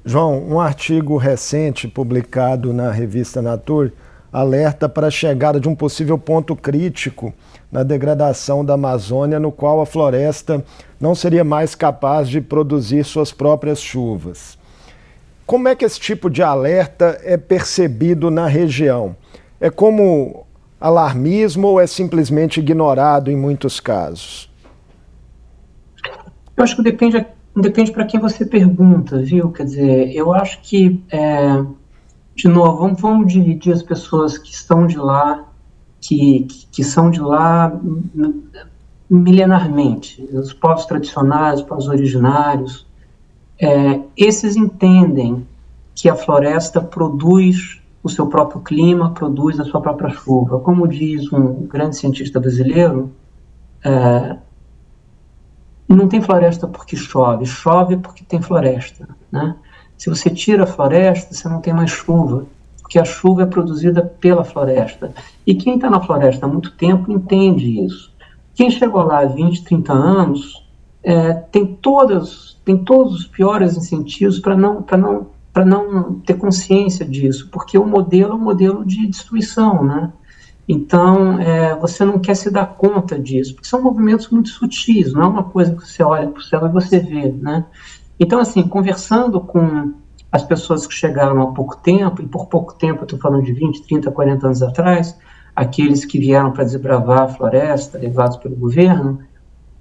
João, 0.03 0.43
um 0.43 0.59
artigo 0.59 1.19
recente 1.19 1.87
publicado 1.87 2.73
na 2.73 2.91
revista 2.91 3.43
Nature 3.43 3.93
alerta 4.33 4.89
para 4.89 5.09
a 5.09 5.11
chegada 5.11 5.61
de 5.61 5.69
um 5.69 5.75
possível 5.75 6.17
ponto 6.17 6.57
crítico 6.57 7.31
na 7.71 7.83
degradação 7.83 8.65
da 8.65 8.73
Amazônia, 8.73 9.39
no 9.39 9.53
qual 9.53 9.83
a 9.83 9.87
floresta 9.87 10.65
não 10.99 11.15
seria 11.15 11.45
mais 11.45 11.75
capaz 11.75 12.27
de 12.27 12.41
produzir 12.41 13.05
suas 13.05 13.31
próprias 13.31 13.83
chuvas. 13.83 14.57
Como 15.45 15.69
é 15.69 15.77
que 15.77 15.85
esse 15.85 16.01
tipo 16.01 16.31
de 16.31 16.43
alerta 16.43 17.21
é 17.23 17.37
percebido 17.37 18.31
na 18.31 18.47
região? 18.47 19.15
É 19.61 19.69
como 19.69 20.47
alarmismo 20.81 21.69
ou 21.69 21.79
é 21.79 21.87
simplesmente 21.87 22.61
ignorado 22.61 23.31
em 23.31 23.37
muitos 23.37 23.79
casos? 23.79 24.54
Eu 26.57 26.65
acho 26.65 26.77
que 26.77 26.83
depende, 26.83 27.27
depende 27.57 27.93
para 27.93 28.05
quem 28.05 28.21
você 28.21 28.45
pergunta, 28.47 29.19
viu? 29.19 29.51
Quer 29.51 29.65
dizer, 29.65 30.13
eu 30.15 30.33
acho 30.33 30.61
que 30.63 31.03
é 31.11 31.65
de 32.35 32.49
novo, 32.49 32.79
vamos, 32.79 33.01
vamos 33.01 33.33
dividir 33.33 33.73
as 33.73 33.83
pessoas 33.83 34.37
que 34.37 34.51
estão 34.51 34.87
de 34.87 34.99
lá, 34.99 35.45
que, 36.01 36.41
que, 36.41 36.67
que 36.67 36.85
são 36.85 37.11
de 37.11 37.21
lá 37.21 37.81
milenarmente, 39.09 40.23
os 40.33 40.53
povos 40.53 40.85
tradicionais, 40.87 41.61
os 41.61 41.67
povos 41.67 41.89
originários, 41.89 42.87
é, 43.61 44.01
esses 44.17 44.57
entendem 44.57 45.47
que 45.95 46.09
a 46.09 46.17
floresta 46.17 46.81
produz 46.81 47.81
o 48.03 48.09
seu 48.09 48.27
próprio 48.27 48.61
clima, 48.61 49.13
produz 49.13 49.61
a 49.61 49.65
sua 49.65 49.81
própria 49.81 50.11
chuva. 50.11 50.59
Como 50.59 50.89
diz 50.89 51.33
um 51.33 51.67
grande 51.67 51.97
cientista 51.97 52.41
brasileiro, 52.41 53.13
é, 53.85 54.37
não 55.89 56.09
tem 56.09 56.21
floresta 56.21 56.67
porque 56.67 56.97
chove, 56.97 57.47
chove 57.47 57.97
porque 57.97 58.25
tem 58.25 58.41
floresta, 58.41 59.09
né? 59.31 59.57
Se 59.97 60.11
você 60.11 60.29
tira 60.29 60.65
a 60.65 60.67
floresta, 60.67 61.33
você 61.33 61.49
não 61.49 61.61
tem 61.61 61.73
mais 61.73 61.91
chuva, 61.91 62.47
porque 62.83 62.99
a 62.99 63.05
chuva 63.05 63.43
é 63.43 63.47
produzida 63.47 64.03
pela 64.03 64.45
floresta. 64.45 65.13
E 65.47 65.55
quem 65.55 65.77
está 65.77 65.89
na 65.89 66.01
floresta 66.01 66.47
há 66.47 66.49
muito 66.49 66.73
tempo 66.73 67.13
entende 67.13 67.85
isso. 67.85 68.13
Quem 68.55 68.71
chegou 68.71 69.03
lá 69.03 69.21
há 69.21 69.27
20, 69.27 69.65
30 69.65 69.93
anos 69.93 70.67
é, 71.03 71.33
tem, 71.33 71.67
todas, 71.67 72.59
tem 72.65 72.77
todos 72.79 73.21
os 73.21 73.27
piores 73.27 73.77
incentivos 73.77 74.39
para 74.39 74.57
não, 74.57 74.85
não, 74.99 75.27
para 75.53 75.65
não 75.65 76.15
ter 76.21 76.35
consciência 76.35 77.05
disso, 77.05 77.49
porque 77.51 77.79
o 77.79 77.87
modelo 77.87 78.33
é 78.33 78.37
um 78.37 78.41
modelo 78.41 78.85
de 78.85 79.07
destruição, 79.07 79.85
né? 79.85 80.13
Então, 80.69 81.39
é, 81.41 81.75
você 81.77 82.05
não 82.05 82.19
quer 82.19 82.35
se 82.35 82.51
dar 82.51 82.67
conta 82.67 83.19
disso, 83.19 83.55
porque 83.55 83.69
são 83.69 83.83
movimentos 83.83 84.29
muito 84.31 84.49
sutis, 84.49 85.13
não 85.13 85.23
é 85.23 85.27
uma 85.27 85.45
coisa 85.45 85.75
que 85.75 85.87
você 85.87 86.03
olha 86.03 86.29
para 86.29 86.41
o 86.41 86.43
céu 86.43 86.67
e 86.67 86.71
você 86.71 86.99
vê, 86.99 87.31
né? 87.31 87.67
Então, 88.19 88.41
assim, 88.41 88.63
conversando 88.63 89.41
com 89.41 89.93
as 90.33 90.43
pessoas 90.43 90.87
que 90.87 90.95
chegaram 90.95 91.41
há 91.43 91.53
pouco 91.53 91.77
tempo, 91.77 92.23
e 92.23 92.27
por 92.27 92.47
pouco 92.47 92.75
tempo 92.75 93.01
eu 93.01 93.05
estou 93.05 93.19
falando 93.19 93.45
de 93.45 93.53
20, 93.53 93.83
30, 93.87 94.11
40 94.11 94.47
anos 94.47 94.63
atrás, 94.63 95.19
aqueles 95.55 96.05
que 96.05 96.19
vieram 96.19 96.51
para 96.51 96.65
desbravar 96.65 97.23
a 97.23 97.29
floresta, 97.29 97.99
levados 97.99 98.39
pelo 98.39 98.57
governo, 98.57 99.21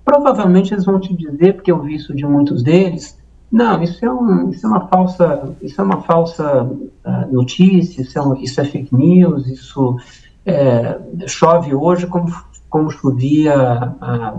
provavelmente 0.03 0.73
eles 0.73 0.85
vão 0.85 0.99
te 0.99 1.15
dizer, 1.15 1.53
porque 1.53 1.71
eu 1.71 1.81
vi 1.81 1.95
isso 1.95 2.13
de 2.13 2.25
muitos 2.25 2.61
deles, 2.61 3.17
não, 3.53 3.83
isso 3.83 4.03
é, 4.03 4.11
um, 4.11 4.49
isso 4.49 4.65
é 4.65 4.69
uma 4.69 4.87
falsa, 4.87 5.55
isso 5.61 5.79
é 5.79 5.83
uma 5.83 6.01
falsa 6.01 6.63
uh, 6.63 7.31
notícia, 7.31 8.01
isso 8.01 8.17
é, 8.17 8.21
um, 8.21 8.35
isso 8.35 8.59
é 8.59 8.65
fake 8.65 8.95
news, 8.95 9.47
isso 9.47 9.95
é, 10.45 10.99
chove 11.27 11.73
hoje 11.73 12.07
como, 12.07 12.33
como 12.69 12.91
chovia 12.91 13.53
há 14.01 14.35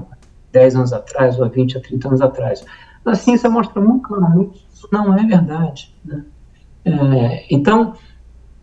10 0.52 0.76
anos 0.76 0.92
atrás, 0.92 1.38
ou 1.38 1.44
há 1.44 1.48
20, 1.48 1.78
a 1.78 1.80
30 1.80 2.08
anos 2.08 2.20
atrás. 2.20 2.64
A 3.04 3.14
ciência 3.14 3.50
mostra 3.50 3.80
muito 3.82 4.08
claramente 4.08 4.50
que 4.50 4.66
isso 4.72 4.88
não 4.90 5.16
é 5.16 5.24
verdade. 5.24 5.94
Né? 6.04 6.24
É, 6.84 7.46
então, 7.50 7.94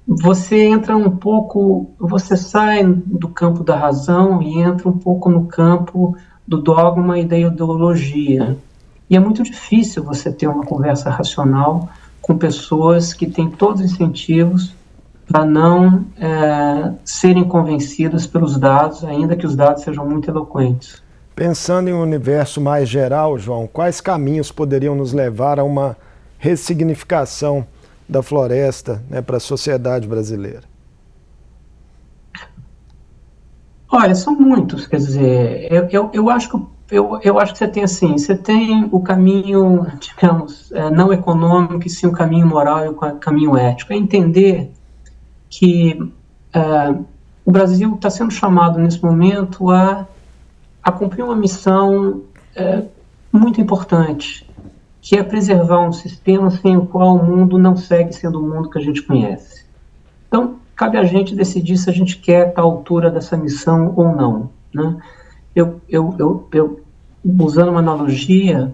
você 0.08 0.66
entra 0.66 0.96
um 0.96 1.10
pouco, 1.10 1.92
você 2.00 2.36
sai 2.36 2.84
do 2.84 3.30
campo 3.30 3.64
da 3.64 3.76
razão 3.76 4.42
e 4.42 4.60
entra 4.60 4.90
um 4.90 4.98
pouco 4.98 5.30
no 5.30 5.46
campo 5.46 6.16
do 6.48 6.62
dogma 6.62 7.20
e 7.20 7.26
da 7.26 7.38
ideologia. 7.38 8.58
E 9.10 9.16
é 9.16 9.20
muito 9.20 9.44
difícil 9.44 10.04
você 10.04 10.32
ter 10.32 10.48
uma 10.48 10.66
conversa 10.66 11.10
racional 11.10 11.90
com 12.22 12.38
pessoas 12.38 13.14
que 13.14 13.28
têm 13.28 13.50
todos 13.50 13.82
os 13.82 13.92
incentivos 13.92 14.74
para 15.32 15.46
não 15.46 16.06
é, 16.20 16.92
serem 17.06 17.44
convencidas 17.44 18.28
pelos 18.28 18.58
dados, 18.58 19.04
ainda 19.04 19.36
que 19.36 19.46
os 19.46 19.56
dados 19.56 19.84
sejam 19.84 20.06
muito 20.06 20.30
eloquentes. 20.30 21.02
Pensando 21.36 21.90
em 21.90 21.94
um 21.94 22.02
universo 22.02 22.60
mais 22.60 22.90
geral, 22.90 23.38
João, 23.38 23.68
quais 23.68 24.02
caminhos 24.02 24.52
poderiam 24.52 24.94
nos 24.96 25.14
levar 25.14 25.60
a 25.60 25.64
uma 25.64 25.96
ressignificação 26.38 27.66
da 28.08 28.22
floresta 28.22 29.02
né, 29.10 29.22
para 29.22 29.38
a 29.38 29.40
sociedade 29.40 30.08
brasileira? 30.08 30.64
Olha, 33.90 34.16
são 34.16 34.36
muitos, 34.36 34.88
quer 34.88 34.98
dizer, 34.98 35.72
eu, 35.72 35.88
eu, 35.92 36.10
eu 36.14 36.30
acho 36.30 36.50
que 36.50 36.56
eu, 36.92 37.20
eu 37.24 37.40
acho 37.40 37.54
que 37.54 37.60
você 37.60 37.68
tem 37.70 37.84
assim, 37.84 38.18
você 38.18 38.36
tem 38.36 38.88
o 38.92 39.00
caminho, 39.00 39.88
digamos, 40.00 40.72
é, 40.74 40.90
não 40.90 41.12
econômico, 41.14 41.88
e 41.88 41.90
sim 41.90 42.06
o 42.06 42.12
caminho 42.12 42.46
moral 42.46 42.86
e 42.86 42.90
o 42.90 42.94
caminho 42.94 43.58
ético. 43.58 43.94
É 43.94 43.96
entender 43.96 44.72
que 45.52 46.02
uh, 46.56 47.06
o 47.46 47.52
Brasil 47.52 47.94
está 47.94 48.10
sendo 48.10 48.32
chamado 48.32 48.80
nesse 48.80 49.04
momento 49.04 49.70
a, 49.70 50.08
a 50.82 50.92
cumprir 50.92 51.24
uma 51.24 51.36
missão 51.36 52.22
uh, 52.56 52.90
muito 53.32 53.60
importante, 53.60 54.50
que 55.02 55.18
é 55.18 55.24
preservar 55.24 55.82
um 55.82 55.92
sistema 55.92 56.50
sem 56.50 56.78
o 56.78 56.86
qual 56.86 57.18
o 57.18 57.24
mundo 57.24 57.60
não 57.60 57.76
segue 57.76 58.14
sendo 58.14 58.40
o 58.40 58.48
mundo 58.48 58.70
que 58.70 58.80
a 58.80 58.82
gente 58.82 59.04
conhece. 59.04 59.66
Então, 60.28 60.56
cabe 60.74 60.98
a 60.98 61.04
gente 61.04 61.36
decidir 61.36 61.78
se 61.78 61.90
a 61.90 61.94
gente 61.94 62.18
quer 62.18 62.50
estar 62.50 62.62
à 62.62 62.66
altura 62.66 63.12
dessa 63.12 63.36
missão 63.36 63.94
ou 63.96 64.16
não. 64.16 64.50
Né? 64.74 64.98
Eu, 65.54 65.82
eu, 65.90 66.16
eu, 66.18 66.48
eu, 66.54 66.82
usando 67.40 67.70
uma 67.70 67.80
analogia, 67.80 68.74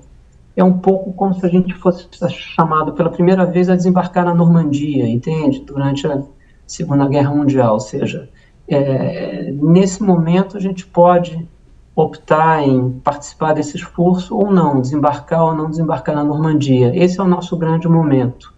é 0.55 0.63
um 0.63 0.77
pouco 0.77 1.11
como 1.13 1.33
se 1.33 1.45
a 1.45 1.49
gente 1.49 1.73
fosse 1.73 2.07
chamado 2.29 2.93
pela 2.93 3.09
primeira 3.09 3.45
vez 3.45 3.67
a 3.67 3.75
desembarcar 3.75 4.25
na 4.25 4.33
Normandia, 4.35 5.07
entende? 5.07 5.61
Durante 5.61 6.05
a 6.05 6.21
Segunda 6.67 7.07
Guerra 7.07 7.33
Mundial. 7.33 7.73
Ou 7.73 7.79
seja, 7.79 8.29
é, 8.67 9.51
nesse 9.53 10.03
momento 10.03 10.57
a 10.57 10.59
gente 10.59 10.85
pode 10.85 11.47
optar 11.95 12.61
em 12.61 12.91
participar 12.99 13.53
desse 13.53 13.77
esforço 13.77 14.37
ou 14.37 14.51
não, 14.51 14.79
desembarcar 14.79 15.43
ou 15.43 15.55
não 15.55 15.69
desembarcar 15.69 16.13
na 16.15 16.23
Normandia. 16.23 16.91
Esse 16.95 17.19
é 17.19 17.23
o 17.23 17.27
nosso 17.27 17.57
grande 17.57 17.87
momento. 17.87 18.53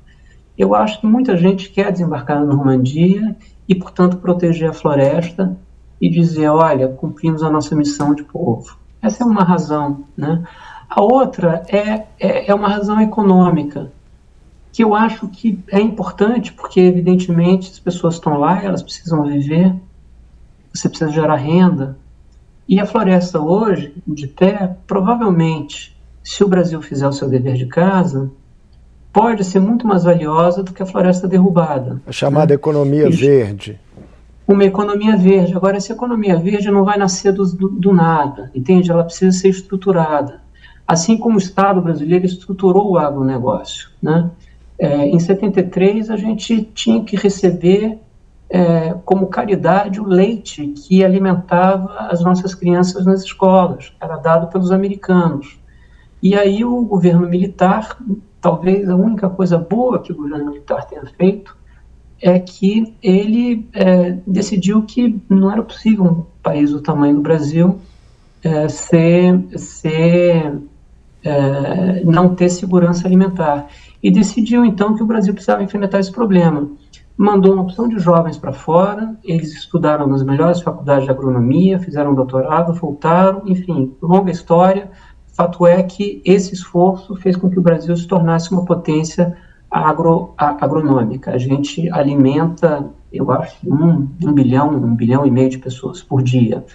Eu 0.58 0.76
acho 0.76 1.00
que 1.00 1.08
muita 1.08 1.38
gente 1.38 1.69
quer 1.69 1.89
desembarcar 1.89 2.38
na 2.39 2.45
Normandia 2.45 3.38
e, 3.65 3.74
portanto, 3.74 4.17
proteger 4.17 4.69
a 4.69 4.74
floresta 4.74 5.56
e 6.02 6.10
dizer, 6.10 6.50
olha, 6.50 6.89
cumprimos 6.89 7.41
a 7.41 7.50
nossa 7.50 7.74
missão 7.76 8.13
de 8.13 8.24
povo. 8.24 8.78
Essa 9.02 9.24
é 9.24 9.26
uma 9.26 9.43
razão, 9.43 10.04
né? 10.17 10.43
A 10.89 11.02
outra 11.02 11.63
é, 11.69 12.08
é, 12.19 12.52
é 12.52 12.54
uma 12.54 12.67
razão 12.67 13.00
econômica 13.00 13.89
que 14.72 14.84
eu 14.84 14.94
acho 14.94 15.28
que 15.28 15.60
é 15.72 15.80
importante, 15.80 16.54
porque 16.54 16.80
evidentemente 16.80 17.72
as 17.72 17.80
pessoas 17.80 18.16
estão 18.16 18.38
lá, 18.38 18.64
elas 18.64 18.84
precisam 18.84 19.24
viver, 19.24 19.76
você 20.74 20.88
precisa 20.88 21.12
gerar 21.12 21.36
renda. 21.36 21.98
E 22.68 22.80
a 22.80 22.86
floresta 22.86 23.40
hoje, 23.40 23.96
de 24.08 24.28
pé, 24.28 24.78
provavelmente, 24.86 25.98
se 26.24 26.44
o 26.44 26.48
Brasil 26.48 26.82
fizer 26.82 27.08
o 27.08 27.12
seu 27.12 27.28
dever 27.28 27.56
de 27.56 27.66
casa, 27.66 28.32
pode 29.12 29.44
ser 29.44 29.60
muito 29.60 29.88
mais 29.88 30.04
valiosa 30.04 30.62
do 30.62 30.72
que 30.72 30.84
a 30.84 30.86
floresta 30.86 31.28
derrubada. 31.28 32.02
A 32.06 32.12
chamada 32.12 32.50
né? 32.50 32.56
economia 32.56 33.10
verde. 33.10 33.80
Uma 34.48 34.66
economia 34.66 35.18
verde. 35.18 35.56
Agora, 35.56 35.78
essa 35.78 35.94
economia 35.94 36.36
verde 36.38 36.70
não 36.70 36.84
vai 36.84 36.98
nascer 36.98 37.32
do, 37.32 37.46
do, 37.46 37.70
do 37.70 37.94
nada, 37.94 38.52
entende? 38.54 38.92
Ela 38.92 39.04
precisa 39.04 39.36
ser 39.36 39.50
estruturada. 39.50 40.42
Assim 40.88 41.18
como 41.18 41.36
o 41.36 41.40
Estado 41.40 41.82
brasileiro 41.82 42.26
estruturou 42.26 42.92
o 42.92 42.98
agronegócio, 42.98 43.90
né? 44.02 44.30
É, 44.80 45.06
em 45.08 45.20
73, 45.20 46.10
a 46.10 46.15
gente 46.15 46.63
tinha 46.74 47.04
que 47.04 47.18
receber 47.18 48.00
é, 48.50 48.96
como 49.06 49.28
caridade 49.28 50.00
o 50.00 50.06
leite 50.06 50.65
que 50.68 51.04
alimentava 51.04 52.08
as 52.10 52.22
nossas 52.22 52.56
crianças 52.56 53.06
nas 53.06 53.22
escolas, 53.24 53.94
era 54.00 54.15
dado 54.15 54.48
pelos 54.48 54.72
americanos. 54.72 55.60
E 56.24 56.34
aí 56.34 56.63
o 56.63 56.82
governo 56.84 57.28
militar, 57.28 57.98
talvez 58.42 58.89
a 58.89 58.96
única 58.96 59.30
coisa 59.30 59.58
boa 59.58 60.02
que 60.02 60.12
o 60.12 60.15
governo 60.15 60.46
militar 60.50 60.88
tenha 60.88 61.06
feito, 61.06 61.56
é 62.22 62.39
que 62.39 62.96
ele 63.02 63.70
é, 63.74 64.18
decidiu 64.26 64.84
que 64.84 65.22
não 65.30 65.52
era 65.52 65.63
possível 65.63 66.06
um 66.06 66.26
país 66.42 66.72
do 66.72 66.82
tamanho 66.82 67.15
do 67.15 67.22
Brasil 67.22 67.80
é, 68.44 68.68
ser, 68.68 69.42
ser 69.58 70.60
é, 71.24 72.04
não 72.04 72.34
ter 72.36 72.50
segurança 72.50 73.08
alimentar 73.08 73.68
e 74.02 74.10
decidiu 74.10 74.64
então 74.64 74.96
que 74.96 75.04
o 75.04 75.06
Brasil 75.06 75.34
precisava 75.34 75.64
enfrentar 75.64 76.00
esse 76.00 76.12
problema. 76.12 76.70
Mandou 77.18 77.54
uma 77.54 77.64
opção 77.64 77.88
de 77.88 78.00
jovens 78.00 78.38
para 78.38 78.54
fora, 78.54 79.14
eles 79.24 79.54
estudaram 79.54 80.08
nas 80.08 80.24
melhores 80.24 80.62
faculdades 80.62 81.04
de 81.04 81.12
agronomia, 81.12 81.78
fizeram 81.78 82.16
doutorado, 82.16 82.74
voltaram, 82.74 83.42
enfim, 83.46 83.94
longa 84.02 84.32
história. 84.32 84.90
Fato 85.34 85.68
é 85.68 85.84
que 85.84 86.22
esse 86.24 86.54
esforço 86.54 87.16
fez 87.18 87.36
com 87.36 87.50
que 87.50 87.60
o 87.60 87.62
Brasil 87.62 87.96
se 87.96 88.08
tornasse 88.08 88.52
uma 88.52 88.64
potência 88.64 89.36
agro, 89.70 90.34
a, 90.38 90.64
agronômica. 90.64 91.32
A 91.32 91.38
gente 91.38 91.90
alimenta, 91.92 92.90
eu 93.12 93.30
acho, 93.32 93.58
um, 93.70 94.08
um 94.24 94.32
bilhão, 94.32 94.70
um 94.70 94.96
bilhão 94.96 95.26
e 95.26 95.32
meio 95.32 95.50
de 95.50 95.58
pessoas 95.58 96.02
por 96.02 96.24
dia. 96.24 96.66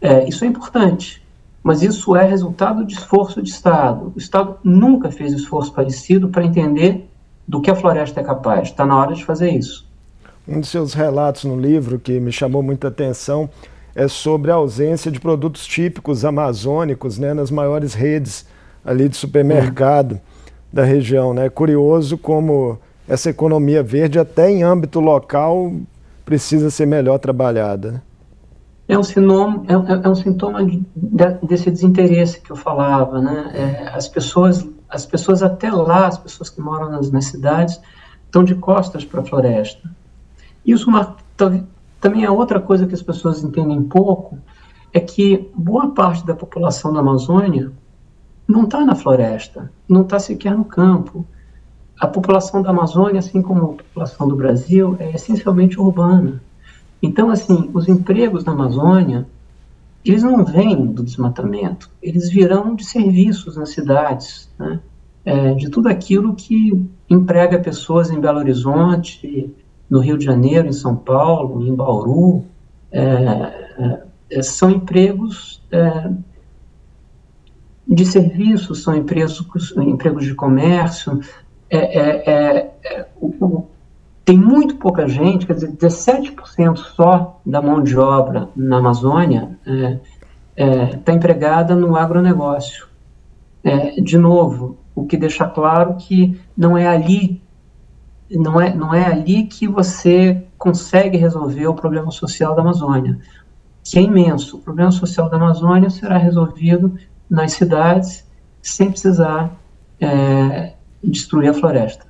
É, 0.00 0.26
isso 0.26 0.44
é 0.44 0.48
importante 0.48 1.21
mas 1.62 1.82
isso 1.82 2.16
é 2.16 2.24
resultado 2.24 2.84
de 2.84 2.94
esforço 2.94 3.40
de 3.42 3.48
Estado. 3.48 4.12
O 4.14 4.18
Estado 4.18 4.56
nunca 4.64 5.10
fez 5.10 5.32
esforço 5.32 5.72
parecido 5.72 6.28
para 6.28 6.44
entender 6.44 7.08
do 7.46 7.60
que 7.60 7.70
a 7.70 7.76
floresta 7.76 8.20
é 8.20 8.24
capaz. 8.24 8.68
Está 8.68 8.84
na 8.84 8.98
hora 8.98 9.14
de 9.14 9.24
fazer 9.24 9.50
isso. 9.50 9.86
Um 10.46 10.60
dos 10.60 10.70
seus 10.70 10.92
relatos 10.92 11.44
no 11.44 11.58
livro 11.58 11.98
que 11.98 12.18
me 12.18 12.32
chamou 12.32 12.62
muita 12.62 12.88
atenção 12.88 13.48
é 13.94 14.08
sobre 14.08 14.50
a 14.50 14.54
ausência 14.54 15.10
de 15.10 15.20
produtos 15.20 15.66
típicos 15.66 16.24
amazônicos 16.24 17.18
né, 17.18 17.32
nas 17.32 17.50
maiores 17.50 17.94
redes 17.94 18.44
ali 18.84 19.08
de 19.08 19.16
supermercado 19.16 20.12
uhum. 20.12 20.20
da 20.72 20.82
região. 20.82 21.32
Né? 21.32 21.46
É 21.46 21.50
curioso 21.50 22.18
como 22.18 22.78
essa 23.08 23.30
economia 23.30 23.82
verde, 23.82 24.18
até 24.18 24.50
em 24.50 24.62
âmbito 24.62 24.98
local, 24.98 25.72
precisa 26.24 26.70
ser 26.70 26.86
melhor 26.86 27.18
trabalhada. 27.18 27.92
Né? 27.92 28.00
É 28.88 28.98
um, 28.98 29.02
sinoma, 29.02 29.64
é, 29.68 29.72
é, 29.72 30.00
é 30.04 30.08
um 30.08 30.14
sintoma 30.14 30.64
de, 30.64 30.84
desse 31.42 31.70
desinteresse 31.70 32.40
que 32.40 32.50
eu 32.50 32.56
falava, 32.56 33.20
né? 33.20 33.50
É, 33.54 33.88
as 33.88 34.08
pessoas, 34.08 34.68
as 34.88 35.06
pessoas 35.06 35.42
até 35.42 35.70
lá, 35.70 36.06
as 36.06 36.18
pessoas 36.18 36.50
que 36.50 36.60
moram 36.60 36.90
nas, 36.90 37.10
nas 37.10 37.26
cidades, 37.26 37.80
estão 38.24 38.42
de 38.42 38.54
costas 38.54 39.04
para 39.04 39.20
a 39.20 39.24
floresta. 39.24 39.90
Isso 40.64 40.88
uma, 40.88 41.16
também 42.00 42.24
é 42.24 42.30
outra 42.30 42.60
coisa 42.60 42.86
que 42.86 42.94
as 42.94 43.02
pessoas 43.02 43.42
entendem 43.42 43.82
pouco, 43.82 44.38
é 44.92 45.00
que 45.00 45.50
boa 45.54 45.90
parte 45.90 46.26
da 46.26 46.34
população 46.34 46.92
da 46.92 47.00
Amazônia 47.00 47.72
não 48.46 48.64
está 48.64 48.84
na 48.84 48.94
floresta, 48.94 49.70
não 49.88 50.02
está 50.02 50.18
sequer 50.18 50.56
no 50.56 50.64
campo. 50.64 51.24
A 51.98 52.06
população 52.06 52.60
da 52.60 52.70
Amazônia, 52.70 53.20
assim 53.20 53.40
como 53.40 53.64
a 53.64 53.68
população 53.68 54.28
do 54.28 54.36
Brasil, 54.36 54.96
é 54.98 55.12
essencialmente 55.12 55.80
urbana. 55.80 56.42
Então, 57.02 57.30
assim, 57.30 57.68
os 57.74 57.88
empregos 57.88 58.44
na 58.44 58.52
Amazônia, 58.52 59.26
eles 60.04 60.22
não 60.22 60.44
vêm 60.44 60.86
do 60.86 61.02
desmatamento, 61.02 61.90
eles 62.00 62.30
virão 62.30 62.74
de 62.74 62.84
serviços 62.84 63.56
nas 63.56 63.70
cidades, 63.70 64.48
né? 64.58 64.80
É, 65.24 65.54
de 65.54 65.68
tudo 65.68 65.88
aquilo 65.88 66.34
que 66.34 66.84
emprega 67.08 67.58
pessoas 67.58 68.10
em 68.10 68.18
Belo 68.18 68.38
Horizonte, 68.38 69.54
no 69.88 70.00
Rio 70.00 70.18
de 70.18 70.24
Janeiro, 70.24 70.66
em 70.66 70.72
São 70.72 70.96
Paulo, 70.96 71.64
em 71.64 71.74
Bauru. 71.74 72.44
É, 72.90 74.04
é, 74.30 74.42
são 74.42 74.70
empregos 74.70 75.62
é, 75.70 76.10
de 77.86 78.04
serviços, 78.04 78.82
são 78.82 78.96
empregos, 78.96 79.46
empregos 79.76 80.24
de 80.24 80.34
comércio. 80.34 81.20
É, 81.70 82.30
é, 82.30 83.08
o, 83.20 83.66
tem 84.24 84.38
muito 84.38 84.76
pouca 84.76 85.08
gente, 85.08 85.46
quer 85.46 85.54
dizer, 85.54 85.72
17% 85.72 86.76
só 86.76 87.40
da 87.44 87.60
mão 87.60 87.82
de 87.82 87.98
obra 87.98 88.48
na 88.54 88.78
Amazônia 88.78 89.58
está 90.56 91.12
empregada 91.12 91.74
no 91.74 91.96
agronegócio. 91.96 92.86
de 94.02 94.16
novo, 94.18 94.78
o 94.94 95.06
que 95.06 95.16
deixa 95.16 95.46
claro 95.46 95.96
que 95.96 96.40
não 96.56 96.76
é 96.76 96.86
ali 96.86 97.42
não 98.38 98.60
é, 98.60 98.74
não 98.74 98.94
é 98.94 99.04
ali 99.04 99.44
que 99.44 99.68
você 99.68 100.44
consegue 100.56 101.18
resolver 101.18 101.66
o 101.66 101.74
problema 101.74 102.10
social 102.10 102.54
da 102.54 102.62
Amazônia, 102.62 103.18
que 103.84 103.98
é 103.98 104.02
imenso. 104.02 104.56
O 104.56 104.60
problema 104.60 104.90
social 104.90 105.28
da 105.28 105.36
Amazônia 105.36 105.90
será 105.90 106.16
resolvido 106.16 106.96
nas 107.28 107.52
cidades 107.52 108.26
sem 108.62 108.90
precisar 108.90 109.58
é, 110.00 110.74
destruir 111.02 111.50
a 111.50 111.54
floresta. 111.54 112.06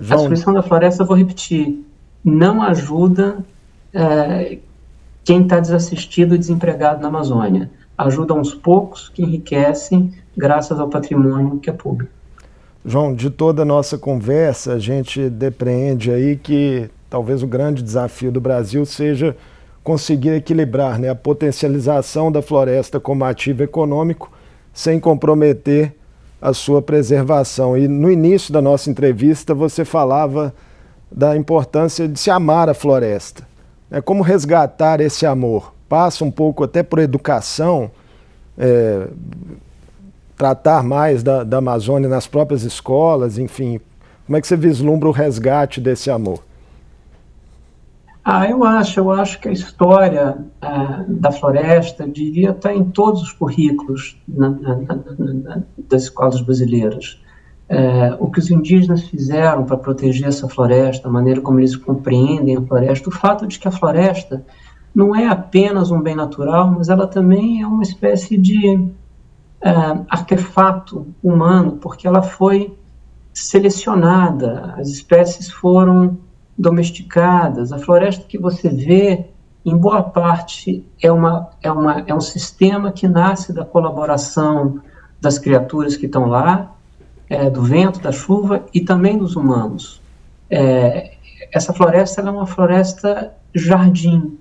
João... 0.00 0.18
A 0.18 0.28
destruição 0.28 0.54
da 0.54 0.62
floresta, 0.62 1.04
vou 1.04 1.16
repetir, 1.16 1.84
não 2.24 2.62
ajuda 2.62 3.44
é, 3.92 4.58
quem 5.24 5.42
está 5.42 5.60
desassistido 5.60 6.34
e 6.34 6.38
desempregado 6.38 7.02
na 7.02 7.08
Amazônia. 7.08 7.70
Ajuda 7.96 8.34
uns 8.34 8.54
poucos 8.54 9.08
que 9.10 9.22
enriquecem 9.22 10.12
graças 10.36 10.80
ao 10.80 10.88
patrimônio 10.88 11.58
que 11.58 11.68
é 11.68 11.72
público. 11.72 12.10
João, 12.84 13.14
de 13.14 13.28
toda 13.28 13.60
a 13.62 13.64
nossa 13.64 13.98
conversa, 13.98 14.72
a 14.72 14.78
gente 14.78 15.28
depreende 15.28 16.10
aí 16.10 16.36
que 16.36 16.88
talvez 17.10 17.42
o 17.42 17.46
grande 17.46 17.82
desafio 17.82 18.32
do 18.32 18.40
Brasil 18.40 18.86
seja 18.86 19.36
conseguir 19.84 20.30
equilibrar 20.30 20.98
né, 20.98 21.10
a 21.10 21.14
potencialização 21.14 22.32
da 22.32 22.40
floresta 22.40 22.98
como 22.98 23.24
ativo 23.24 23.62
econômico 23.62 24.32
sem 24.72 24.98
comprometer 24.98 25.94
a 26.40 26.52
sua 26.52 26.80
preservação. 26.80 27.76
E 27.76 27.86
no 27.86 28.10
início 28.10 28.52
da 28.52 28.62
nossa 28.62 28.90
entrevista 28.90 29.54
você 29.54 29.84
falava 29.84 30.54
da 31.10 31.36
importância 31.36 32.08
de 32.08 32.18
se 32.18 32.30
amar 32.30 32.68
a 32.68 32.74
floresta. 32.74 33.46
É 33.90 34.00
como 34.00 34.22
resgatar 34.22 35.00
esse 35.00 35.26
amor? 35.26 35.74
Passa 35.88 36.24
um 36.24 36.30
pouco 36.30 36.62
até 36.62 36.82
por 36.82 37.00
educação, 37.00 37.90
é, 38.56 39.08
tratar 40.36 40.82
mais 40.82 41.22
da, 41.22 41.42
da 41.42 41.58
Amazônia 41.58 42.08
nas 42.08 42.26
próprias 42.26 42.62
escolas, 42.62 43.36
enfim. 43.36 43.80
Como 44.24 44.36
é 44.36 44.40
que 44.40 44.46
você 44.46 44.56
vislumbra 44.56 45.08
o 45.08 45.12
resgate 45.12 45.80
desse 45.80 46.10
amor? 46.10 46.42
Ah, 48.24 48.48
eu 48.48 48.64
acho, 48.64 49.00
eu 49.00 49.10
acho 49.10 49.40
que 49.40 49.48
a 49.48 49.52
história 49.52 50.38
ah, 50.60 51.04
da 51.08 51.32
floresta 51.32 52.06
devia 52.06 52.50
estar 52.50 52.74
em 52.74 52.84
todos 52.84 53.22
os 53.22 53.32
currículos 53.32 54.20
na, 54.28 54.50
na, 54.50 54.76
na, 55.18 55.62
das 55.88 56.02
escolas 56.02 56.40
brasileiras. 56.40 57.20
É, 57.68 58.16
o 58.18 58.28
que 58.28 58.40
os 58.40 58.50
indígenas 58.50 59.04
fizeram 59.04 59.64
para 59.64 59.76
proteger 59.76 60.26
essa 60.26 60.48
floresta, 60.48 61.08
a 61.08 61.10
maneira 61.10 61.40
como 61.40 61.60
eles 61.60 61.76
compreendem 61.76 62.56
a 62.56 62.62
floresta, 62.62 63.08
o 63.08 63.12
fato 63.12 63.46
de 63.46 63.60
que 63.60 63.68
a 63.68 63.70
floresta 63.70 64.44
não 64.92 65.14
é 65.14 65.28
apenas 65.28 65.92
um 65.92 66.00
bem 66.00 66.16
natural, 66.16 66.70
mas 66.70 66.88
ela 66.88 67.06
também 67.06 67.62
é 67.62 67.66
uma 67.66 67.84
espécie 67.84 68.36
de 68.36 68.74
uh, 68.74 70.04
artefato 70.08 71.06
humano, 71.22 71.78
porque 71.80 72.08
ela 72.08 72.22
foi 72.22 72.76
selecionada, 73.32 74.74
as 74.76 74.88
espécies 74.88 75.48
foram 75.48 76.18
domesticadas. 76.60 77.72
A 77.72 77.78
floresta 77.78 78.24
que 78.28 78.38
você 78.38 78.68
vê, 78.68 79.26
em 79.64 79.76
boa 79.76 80.02
parte, 80.02 80.84
é, 81.02 81.10
uma, 81.10 81.50
é, 81.62 81.70
uma, 81.72 82.00
é 82.06 82.14
um 82.14 82.20
sistema 82.20 82.92
que 82.92 83.08
nasce 83.08 83.52
da 83.52 83.64
colaboração 83.64 84.80
das 85.20 85.38
criaturas 85.38 85.96
que 85.96 86.06
estão 86.06 86.26
lá, 86.26 86.72
é, 87.28 87.48
do 87.48 87.62
vento, 87.62 88.00
da 88.00 88.12
chuva 88.12 88.64
e 88.74 88.80
também 88.80 89.16
dos 89.16 89.36
humanos. 89.36 90.00
É, 90.50 91.12
essa 91.52 91.72
floresta 91.72 92.20
é 92.20 92.30
uma 92.30 92.46
floresta 92.46 93.32
jardim, 93.54 94.38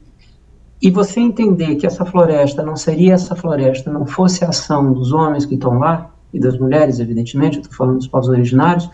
e 0.82 0.90
você 0.90 1.20
entender 1.20 1.76
que 1.76 1.86
essa 1.86 2.06
floresta 2.06 2.64
não 2.64 2.76
seria 2.76 3.14
essa 3.14 3.36
floresta, 3.36 3.92
não 3.92 4.06
fosse 4.06 4.46
a 4.46 4.50
ação 4.50 4.94
dos 4.94 5.12
homens 5.12 5.46
que 5.46 5.56
estão 5.56 5.78
lá, 5.78 6.10
e 6.34 6.40
das 6.40 6.58
mulheres, 6.58 7.00
evidentemente, 7.00 7.60
estou 7.60 7.76
falando 7.76 7.98
dos 7.98 8.08
povos 8.08 8.30
originários, 8.30 8.90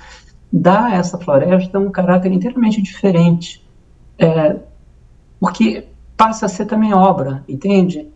dá 0.57 0.85
a 0.85 0.95
essa 0.95 1.17
floresta 1.17 1.77
um 1.77 1.91
caráter 1.91 2.31
inteiramente 2.31 2.81
diferente. 2.81 3.61
É, 4.17 4.55
porque 5.39 5.85
passa 6.15 6.45
a 6.45 6.49
ser 6.49 6.65
também 6.65 6.93
obra, 6.93 7.43
entende? 7.47 8.07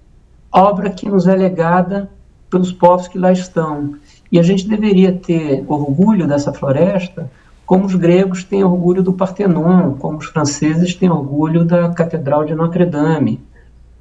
Obra 0.51 0.89
que 0.89 1.09
nos 1.09 1.27
é 1.27 1.35
legada 1.35 2.09
pelos 2.49 2.71
povos 2.71 3.07
que 3.07 3.19
lá 3.19 3.31
estão. 3.31 3.95
E 4.31 4.39
a 4.39 4.43
gente 4.43 4.67
deveria 4.67 5.11
ter 5.11 5.65
orgulho 5.67 6.27
dessa 6.27 6.53
floresta, 6.53 7.29
como 7.65 7.85
os 7.85 7.93
gregos 7.93 8.43
têm 8.43 8.63
orgulho 8.63 9.03
do 9.03 9.13
Partenon, 9.13 9.93
como 9.95 10.17
os 10.17 10.27
franceses 10.27 10.95
têm 10.95 11.09
orgulho 11.09 11.65
da 11.65 11.89
Catedral 11.89 12.45
de 12.45 12.55
Notre 12.55 12.85
Dame, 12.85 13.39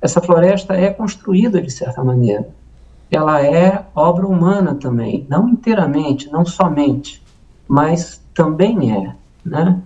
essa 0.01 0.21
floresta 0.21 0.75
é 0.75 0.91
construída 0.91 1.61
de 1.61 1.71
certa 1.71 2.05
maneira. 2.05 2.49
Ela 3.11 3.43
é 3.43 3.85
obra 3.95 4.27
humana 4.27 4.75
também, 4.75 5.27
não 5.29 5.49
inteiramente, 5.49 6.31
não 6.31 6.47
somente, 6.47 7.23
mas 7.67 8.23
também 8.39 8.93
é, 8.93 9.17
né? 9.45 9.83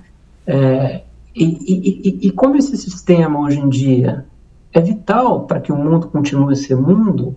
É, 0.46 1.04
e, 1.34 1.44
e, 1.44 2.26
e, 2.26 2.30
como 2.32 2.56
esse 2.56 2.76
sistema 2.76 3.40
hoje 3.40 3.58
em 3.58 3.70
dia 3.70 4.26
é 4.74 4.78
vital 4.78 5.46
para 5.46 5.58
que 5.58 5.72
o 5.72 5.76
mundo 5.76 6.08
continue 6.08 6.52
a 6.52 6.56
ser 6.56 6.76
mundo, 6.76 7.34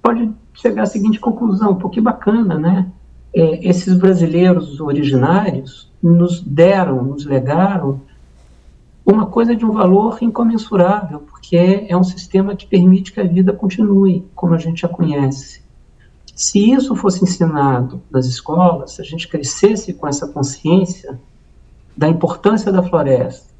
pode 0.00 0.30
chegar 0.54 0.84
à 0.84 0.86
seguinte 0.86 1.18
conclusão, 1.18 1.74
pô, 1.74 1.88
que 1.88 2.00
bacana, 2.00 2.56
né? 2.56 2.86
É, 3.34 3.68
esses 3.68 3.98
brasileiros 3.98 4.80
originários 4.80 5.90
nos 6.00 6.40
deram, 6.40 7.02
nos 7.02 7.26
legaram 7.26 8.00
uma 9.04 9.26
coisa 9.26 9.56
de 9.56 9.66
um 9.66 9.72
valor 9.72 10.18
incomensurável, 10.22 11.18
porque 11.18 11.84
é 11.88 11.96
um 11.96 12.04
sistema 12.04 12.54
que 12.54 12.64
permite 12.64 13.12
que 13.12 13.20
a 13.20 13.24
vida 13.24 13.52
continue 13.52 14.24
como 14.36 14.54
a 14.54 14.58
gente 14.58 14.82
já 14.82 14.88
conhece. 14.88 15.63
Se 16.34 16.72
isso 16.72 16.96
fosse 16.96 17.22
ensinado 17.22 18.02
nas 18.10 18.26
escolas, 18.26 18.92
se 18.92 19.00
a 19.00 19.04
gente 19.04 19.28
crescesse 19.28 19.92
com 19.94 20.08
essa 20.08 20.26
consciência 20.26 21.18
da 21.96 22.08
importância 22.08 22.72
da 22.72 22.82
floresta 22.82 23.54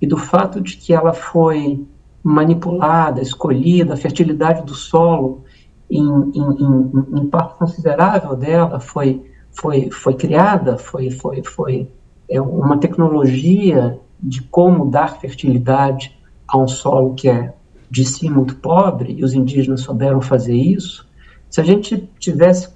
e 0.00 0.06
do 0.06 0.16
fato 0.16 0.60
de 0.60 0.76
que 0.76 0.92
ela 0.92 1.12
foi 1.12 1.84
manipulada, 2.22 3.20
escolhida, 3.20 3.94
a 3.94 3.96
fertilidade 3.96 4.64
do 4.64 4.74
solo, 4.74 5.42
em, 5.90 6.00
em, 6.00 6.40
em, 6.40 7.20
em 7.20 7.26
parte 7.26 7.58
considerável 7.58 8.36
dela 8.36 8.78
foi, 8.78 9.28
foi, 9.50 9.90
foi 9.90 10.14
criada, 10.14 10.78
foi, 10.78 11.10
foi, 11.10 11.42
foi 11.42 11.90
é 12.28 12.40
uma 12.40 12.78
tecnologia 12.78 13.98
de 14.20 14.42
como 14.42 14.88
dar 14.88 15.18
fertilidade 15.18 16.16
a 16.46 16.56
um 16.56 16.68
solo 16.68 17.14
que 17.14 17.28
é 17.28 17.52
de 17.90 18.04
si 18.06 18.30
muito 18.30 18.56
pobre, 18.56 19.12
e 19.12 19.24
os 19.24 19.34
indígenas 19.34 19.82
souberam 19.82 20.20
fazer 20.20 20.54
isso, 20.54 21.06
se 21.52 21.60
a 21.60 21.64
gente 21.64 22.08
tivesse 22.18 22.70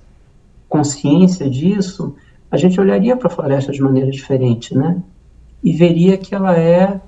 consciência 0.69 1.49
disso, 1.49 2.15
a 2.51 2.59
gente 2.59 2.79
olharia 2.79 3.17
para 3.17 3.29
a 3.29 3.31
floresta 3.31 3.73
de 3.73 3.81
maneira 3.81 4.11
diferente, 4.11 4.77
né? 4.77 5.03
E 5.65 5.73
veria 5.73 6.19
que 6.19 6.35
ela 6.35 6.55
é 6.55 7.01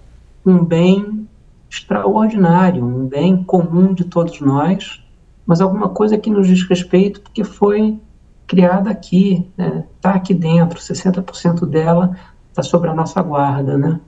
um 0.47 0.65
bem 0.65 1.29
extraordinário, 1.69 2.83
um 2.83 3.07
bem 3.07 3.45
comum 3.45 3.93
de 3.93 4.05
todos 4.05 4.41
nós, 4.41 5.05
mas 5.45 5.61
alguma 5.61 5.91
coisa 5.91 6.17
que 6.17 6.31
nos 6.31 6.47
diz 6.47 6.67
respeito 6.67 7.21
porque 7.21 7.45
foi 7.45 8.01
criada 8.47 8.89
aqui, 8.89 9.47
está 9.51 9.63
né? 9.63 9.85
Tá 10.01 10.11
aqui 10.13 10.33
dentro, 10.33 10.81
60% 10.81 11.67
dela 11.67 12.17
está 12.49 12.63
sobre 12.63 12.89
a 12.89 12.95
nossa 12.95 13.21
guarda, 13.21 13.77
né? 13.77 14.01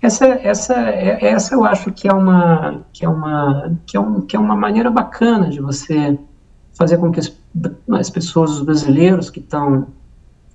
Essa, 0.00 0.26
essa, 0.28 0.74
essa 0.74 1.54
eu 1.54 1.62
acho 1.62 1.92
que 1.92 2.08
é 2.08 2.12
uma 2.12 2.86
que 2.90 3.04
é 3.04 3.08
uma 3.08 3.76
que 3.84 3.98
é, 3.98 4.00
um, 4.00 4.22
que 4.22 4.34
é 4.34 4.38
uma 4.38 4.56
maneira 4.56 4.90
bacana 4.90 5.50
de 5.50 5.60
você 5.60 6.16
fazer 6.78 6.96
com 6.98 7.10
que 7.10 7.18
as, 7.18 7.36
as 7.90 8.08
pessoas, 8.08 8.52
os 8.52 8.62
brasileiros 8.62 9.28
que 9.28 9.40
estão 9.40 9.88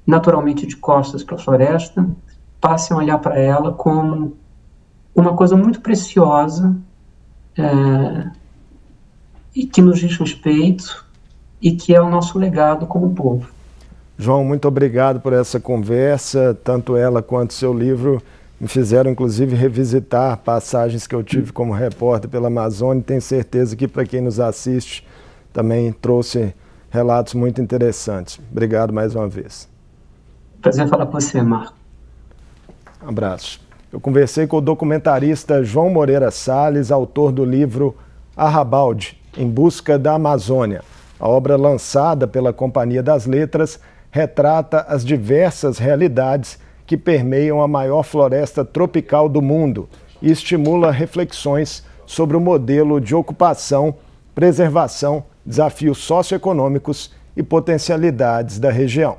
naturalmente 0.07 0.65
de 0.65 0.77
costas 0.77 1.21
para 1.23 1.35
a 1.35 1.39
floresta, 1.39 2.07
passem 2.61 2.95
a 2.95 2.99
olhar 2.99 3.17
para 3.19 3.37
ela 3.37 3.73
como 3.73 4.37
uma 5.13 5.35
coisa 5.35 5.57
muito 5.57 5.81
preciosa 5.81 6.75
é, 7.57 8.29
e 9.53 9.65
que 9.65 9.81
nos 9.81 9.99
diz 9.99 10.17
respeito 10.17 11.05
e 11.61 11.73
que 11.73 11.93
é 11.93 12.01
o 12.01 12.09
nosso 12.09 12.39
legado 12.39 12.87
como 12.87 13.13
povo. 13.13 13.47
João, 14.17 14.45
muito 14.45 14.67
obrigado 14.67 15.19
por 15.19 15.33
essa 15.33 15.59
conversa, 15.59 16.57
tanto 16.63 16.95
ela 16.95 17.21
quanto 17.21 17.53
seu 17.53 17.73
livro 17.73 18.21
me 18.59 18.67
fizeram 18.67 19.11
inclusive 19.11 19.55
revisitar 19.55 20.37
passagens 20.37 21.05
que 21.05 21.13
eu 21.13 21.23
tive 21.23 21.51
como 21.51 21.73
repórter 21.73 22.29
pela 22.29 22.47
Amazônia. 22.47 23.03
Tenho 23.05 23.21
certeza 23.21 23.75
que 23.75 23.87
para 23.89 24.05
quem 24.05 24.21
nos 24.21 24.39
assiste 24.39 25.05
também 25.53 25.91
trouxe 25.93 26.53
relatos 26.89 27.33
muito 27.33 27.61
interessantes. 27.61 28.39
Obrigado 28.51 28.91
mais 28.91 29.15
uma 29.15 29.27
vez. 29.27 29.69
Prazer 30.61 30.87
falar 30.89 31.05
com 31.05 31.13
você, 31.13 31.41
Marco. 31.41 31.75
Um 33.03 33.09
abraço. 33.09 33.61
Eu 33.91 33.99
conversei 33.99 34.47
com 34.47 34.57
o 34.57 34.61
documentarista 34.61 35.63
João 35.63 35.89
Moreira 35.89 36.31
Salles, 36.31 36.91
autor 36.91 37.31
do 37.31 37.45
livro 37.45 37.95
Arrabalde, 38.35 39.21
Em 39.37 39.47
Busca 39.47 39.99
da 39.99 40.13
Amazônia. 40.13 40.81
A 41.19 41.27
obra 41.27 41.55
lançada 41.55 42.27
pela 42.27 42.51
Companhia 42.51 43.03
das 43.03 43.25
Letras 43.25 43.79
retrata 44.09 44.81
as 44.87 45.05
diversas 45.05 45.77
realidades 45.77 46.57
que 46.85 46.97
permeiam 46.97 47.61
a 47.61 47.67
maior 47.67 48.03
floresta 48.03 48.65
tropical 48.65 49.29
do 49.29 49.41
mundo 49.41 49.87
e 50.21 50.31
estimula 50.31 50.91
reflexões 50.91 51.83
sobre 52.05 52.37
o 52.37 52.39
modelo 52.39 52.99
de 52.99 53.15
ocupação, 53.15 53.95
preservação, 54.33 55.23
desafios 55.45 55.97
socioeconômicos 55.99 57.11
e 57.35 57.43
potencialidades 57.43 58.59
da 58.59 58.71
região. 58.71 59.17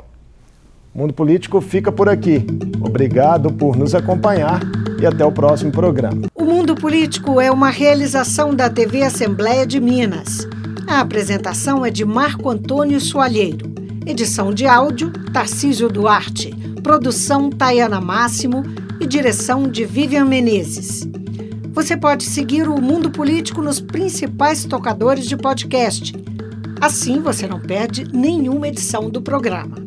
O 0.95 0.99
Mundo 0.99 1.13
Político 1.13 1.61
fica 1.61 1.91
por 1.91 2.09
aqui. 2.09 2.47
Obrigado 2.81 3.53
por 3.53 3.77
nos 3.77 3.95
acompanhar 3.95 4.61
e 5.01 5.05
até 5.05 5.25
o 5.25 5.33
próximo 5.33 5.73
programa. 5.73 6.29
O 6.35 6.45
Mundo 6.45 6.77
Político 6.77 7.41
é 7.41 7.51
uma 7.51 7.69
realização 7.69 8.55
da 8.55 8.71
TV 8.71 9.03
Assembleia 9.03 9.67
de 9.67 9.81
Minas. 9.81 10.47
A 10.87 11.01
apresentação 11.01 11.85
é 11.85 11.91
de 11.91 12.05
Marco 12.05 12.49
Antônio 12.49 13.01
Soalheiro. 13.01 13.73
Edição 14.07 14.55
de 14.55 14.67
áudio, 14.67 15.11
Tarcísio 15.33 15.89
Duarte. 15.89 16.55
Produção, 16.83 17.51
Tayana 17.51 18.01
Máximo. 18.01 18.63
E 19.01 19.07
direção 19.07 19.69
de 19.69 19.85
Vivian 19.85 20.25
Menezes. 20.25 21.09
Você 21.75 21.97
pode 21.97 22.25
seguir 22.25 22.69
o 22.69 22.81
Mundo 22.81 23.11
Político 23.11 23.61
nos 23.61 23.81
principais 23.81 24.65
tocadores 24.65 25.27
de 25.27 25.37
podcast. 25.37 26.15
Assim 26.81 27.21
você 27.21 27.49
não 27.49 27.59
perde 27.59 28.07
nenhuma 28.13 28.69
edição 28.69 29.11
do 29.11 29.21
programa. 29.21 29.79